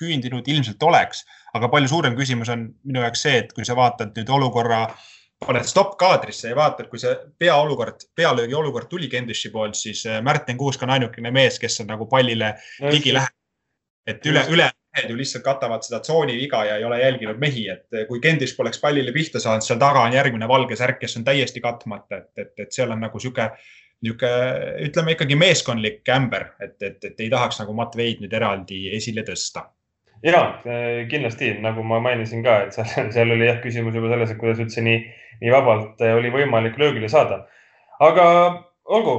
[0.00, 1.24] küündinud, ilmselt oleks,
[1.56, 4.86] aga palju suurem küsimus on minu jaoks see, et kui sa vaatad nüüd olukorra,
[5.40, 10.20] paned stopp kaadrisse ja vaatad, kui see peaolukord, pealöögi olukord tuli Kendishi poolt, siis äh,
[10.24, 12.54] Märten Kuusk on ainukene mees, kes on nagu pallile
[12.88, 13.36] ligi läheb.
[14.08, 14.66] et üle, üle
[14.96, 18.80] mehed ju lihtsalt katavad seda tsooniviga ja ei ole jälginud mehi, et kui Kendis poleks
[18.82, 22.54] pallile pihta saanud, seal taga on järgmine valge särk, kes on täiesti katmata, et, et,
[22.66, 23.50] et seal on nagu sihuke,
[24.02, 29.26] niisugune, ütleme ikkagi meeskondlik ämber, et, et, et ei tahaks nagu Matveid nüüd eraldi esile
[29.26, 29.68] tõsta
[30.22, 30.40] ja
[31.10, 34.60] kindlasti, nagu ma mainisin ka, et seal, seal oli jah küsimus juba selles, et kuidas
[34.62, 34.98] üldse nii,
[35.40, 37.44] nii vabalt oli võimalik löögile saada.
[38.00, 38.26] aga
[38.84, 39.16] olgu,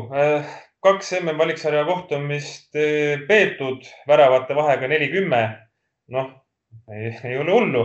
[0.81, 5.41] kaks MM valiksarja kohtumist eh, peetud, väravate vahega neli-kümme.
[6.11, 6.31] noh,
[6.91, 7.83] ei, ole hullu,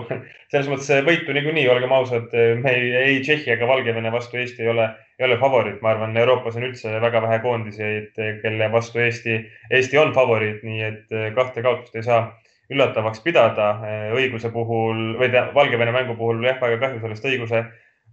[0.51, 2.32] selles mõttes võitu niikuinii, olgem ausad,
[2.62, 4.88] me ei, ei Tšehhi ega Valgevene vastu Eesti ei ole,
[5.20, 9.38] ei ole favoriit, ma arvan, Euroopas on üldse väga vähe koondiseid, kelle vastu Eesti,
[9.70, 12.24] Eesti on favoriit, nii et eh, kahte kaotust ei saa
[12.72, 13.68] üllatavaks pidada.
[13.86, 17.62] Eh, õiguse puhul või Valgevene mängu puhul jah, väga kahju sellest õiguse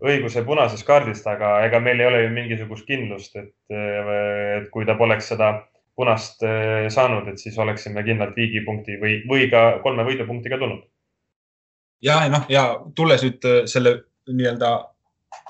[0.03, 4.97] õiguse punasest kaardist, aga ega meil ei ole ju mingisugust kindlust, et, et kui ta
[4.99, 5.53] poleks seda
[5.95, 10.83] punast eh, saanud, et siis oleksime kindlalt viigipunkti või, või ka kolme võidupunktiga tulnud.
[12.01, 13.95] ja noh, ja tulles nüüd eh, selle
[14.27, 14.73] nii-öelda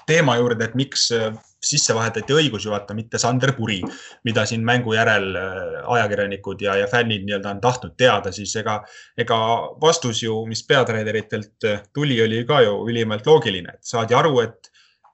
[0.08, 1.32] teema juurde, et miks eh,
[1.64, 3.80] sisse vahetati õigusjuhataja, mitte Sander Puri,
[4.28, 5.64] mida siin mängu järel äh,
[5.96, 8.80] ajakirjanikud ja, ja fännid nii-öelda on tahtnud teada, siis ega,
[9.18, 9.40] ega
[9.82, 14.72] vastus ju, mis peatreeneritelt äh, tuli, oli ka ju ülimalt loogiline, et saadi aru, et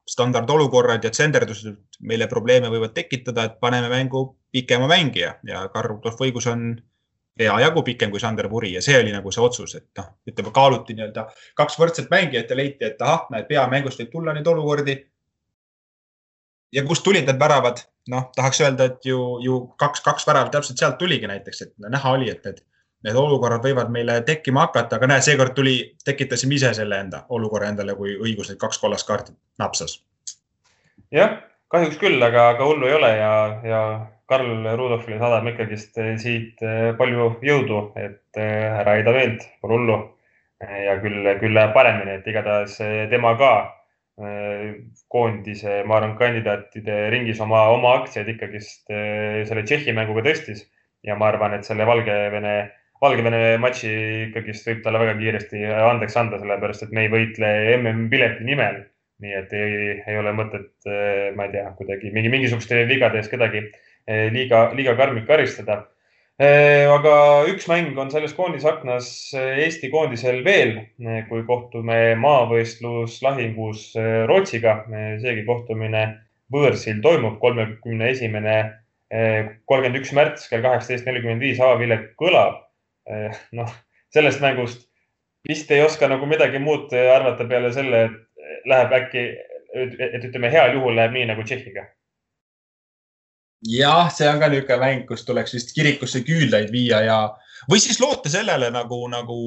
[0.10, 1.78] standardolukorrad ja tsenderdused
[2.10, 6.72] meile probleeme võivad tekitada, et paneme mängu pikema mängija ja Karl-Rudolf Õigus on
[7.40, 10.52] hea jagu pikem kui Sander Puri ja see oli nagu see otsus, et noh, ütleme
[10.56, 11.28] kaaluti nii-öelda
[11.60, 14.98] kaks võrdset mängijat ja leiti, et ahah, näed, peamängust võib tulla neid olukordi
[16.74, 17.86] ja kust tulid need väravad?
[18.10, 22.14] noh, tahaks öelda, et ju, ju kaks, kaks väravat täpselt sealt tuligi näiteks, et näha
[22.18, 22.64] oli, et need,
[23.06, 27.70] need olukorrad võivad meile tekkima hakata, aga näe, seekord tuli, tekitasime ise selle enda olukorra
[27.70, 30.00] endale, kui õigus need kaks kollast kaarti napsas.
[31.14, 31.38] jah,
[31.70, 33.34] kahjuks küll, aga, aga hullu ei ole ja,
[33.74, 33.82] ja
[34.30, 40.00] Karl Rudolfile saadame ikkagist siit eh, palju jõudu, et eh, ära heida meelt, pole hullu.
[40.60, 43.54] ja küll, küll läheb paremini, et igatahes eh, tema ka
[44.20, 50.66] koondise, ma arvan, kandidaatide ringis oma, oma aktsiaid ikkagist eh, selle Tšehhi mänguga tõstis
[51.08, 52.56] ja ma arvan, et selle Valgevene,
[53.00, 53.92] Valgevene matši
[54.28, 58.84] ikkagist võib talle väga kiiresti andeks anda, sellepärast et me ei võitle MM-pileti nimel.
[59.20, 59.72] nii et ei,
[60.08, 63.66] ei ole mõtet, eh, ma ei tea, kuidagi mingi, mingisuguste vigade eest kedagi
[64.08, 65.99] liiga, liiga karmilt karistada Äh,
[66.40, 67.14] aga
[67.52, 73.90] üks mäng on selles koondisaknas äh, Eesti koondisel veel, äh, kui kohtume maavõistluslahingus
[74.30, 74.86] Rootsiga.
[75.20, 76.06] seegi kohtumine
[76.54, 78.56] võõrsil toimub kolmekümne esimene,
[79.70, 82.64] kolmkümmend üks märts kell kaheksateist nelikümmend viis avavilek kõlab.
[83.52, 83.70] noh,
[84.14, 84.88] sellest mängust
[85.48, 89.24] vist ei oska nagu midagi muud arvata peale selle, et läheb äkki,
[89.76, 91.86] et ütleme, heal juhul läheb nii nagu Tšehhiga
[93.66, 97.20] jah, see on ka niisugune mäng, kus tuleks vist kirikusse küünlaid viia ja
[97.70, 99.40] või siis loota sellele nagu, nagu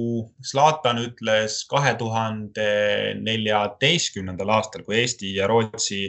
[0.44, 2.68] Zlatan ütles kahe tuhande
[3.22, 6.04] neljateistkümnendal aastal, kui Eesti ja Rootsi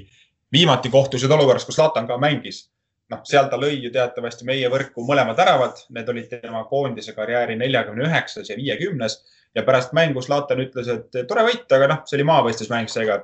[0.53, 2.69] viimati kohtusid olukorras, kus Zlatan ka mängis.
[3.11, 7.57] noh, seal ta lõi ju teatavasti meie võrku mõlemad väravad, need olid tema koondise karjääri
[7.59, 9.17] neljakümne üheksas ja viiekümnes
[9.55, 13.19] ja pärast mängu Zlatan ütles, et tore võit, aga noh, see oli maavõistlusmäng, seega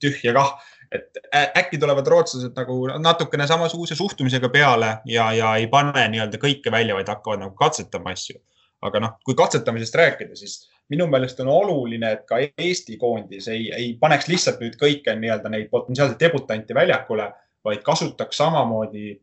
[0.00, 0.52] tühja kah
[0.92, 1.18] et
[1.56, 6.96] äkki tulevad rootslased nagu natukene samasuguse suhtumisega peale ja, ja ei pane nii-öelda kõike välja,
[6.98, 8.40] vaid hakkavad nagu katsetama asju.
[8.82, 10.56] aga noh, kui katsetamisest rääkida, siis
[10.90, 15.52] minu meelest on oluline, et ka Eesti koondis ei, ei paneks lihtsalt nüüd kõike nii-öelda
[15.52, 17.28] neid potentsiaalseid debutante väljakule,
[17.64, 19.14] vaid kasutaks samamoodi,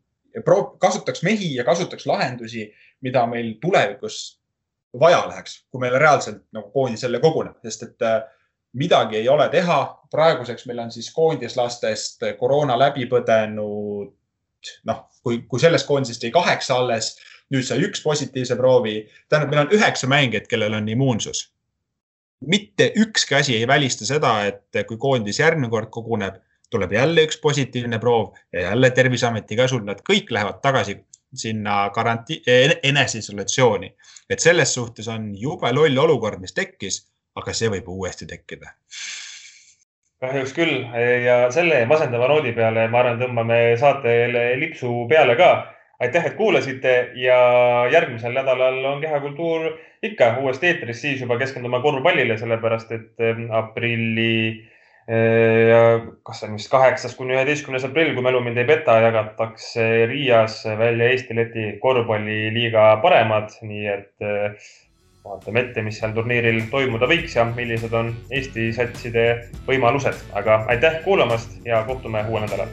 [0.80, 2.70] kasutaks mehi ja kasutaks lahendusi,
[3.04, 4.40] mida meil tulevikus
[5.00, 8.22] vaja läheks, kui meil reaalselt nagu koondis jälle koguneb, sest et äh,
[8.74, 9.96] midagi ei ole teha.
[10.12, 14.14] praeguseks meil on siis koondislastest koroona läbi põdenud,
[14.90, 17.12] noh, kui, kui sellest koondisest jäi kaheksa alles,
[17.54, 19.04] nüüd sai üks positiivse proovi.
[19.30, 21.52] tähendab, meil on üheksa mängijat, kellel on immuunsus.
[22.40, 27.40] mitte ükski asi ei välista seda, et kui koondis järgmine kord koguneb, tuleb jälle üks
[27.42, 30.96] positiivne proov ja jälle Terviseameti käsul nad kõik lähevad tagasi
[31.36, 32.42] sinna karanti-,
[32.84, 33.96] eneseisolatsiooni.
[34.30, 37.04] et selles suhtes on jube loll olukord, mis tekkis
[37.40, 38.76] aga see võib uuesti tekkida.
[40.20, 40.82] kahjuks küll
[41.24, 45.52] ja selle masendava noodi peale, ma arvan, tõmbame saatele lipsu peale ka.
[46.00, 47.38] aitäh, et kuulasite ja
[47.92, 49.72] järgmisel nädalal on Kehakultuur
[50.04, 54.36] ikka uuesti eetris, siis juba keskendume korvpallile, sellepärast et eh, aprilli
[55.12, 59.90] eh, kas see on vist kaheksas kuni üheteistkümnes aprill, kui mälu mind ei peta, jagatakse
[60.12, 64.72] Riias välja Eesti-Läti korvpalliliiga paremad, nii et eh,
[65.26, 69.26] vaatame ette, mis seal turniiril toimuda võiks ja millised on Eesti satside
[69.68, 72.72] võimalused, aga aitäh kuulamast ja kohtume uuel nädalal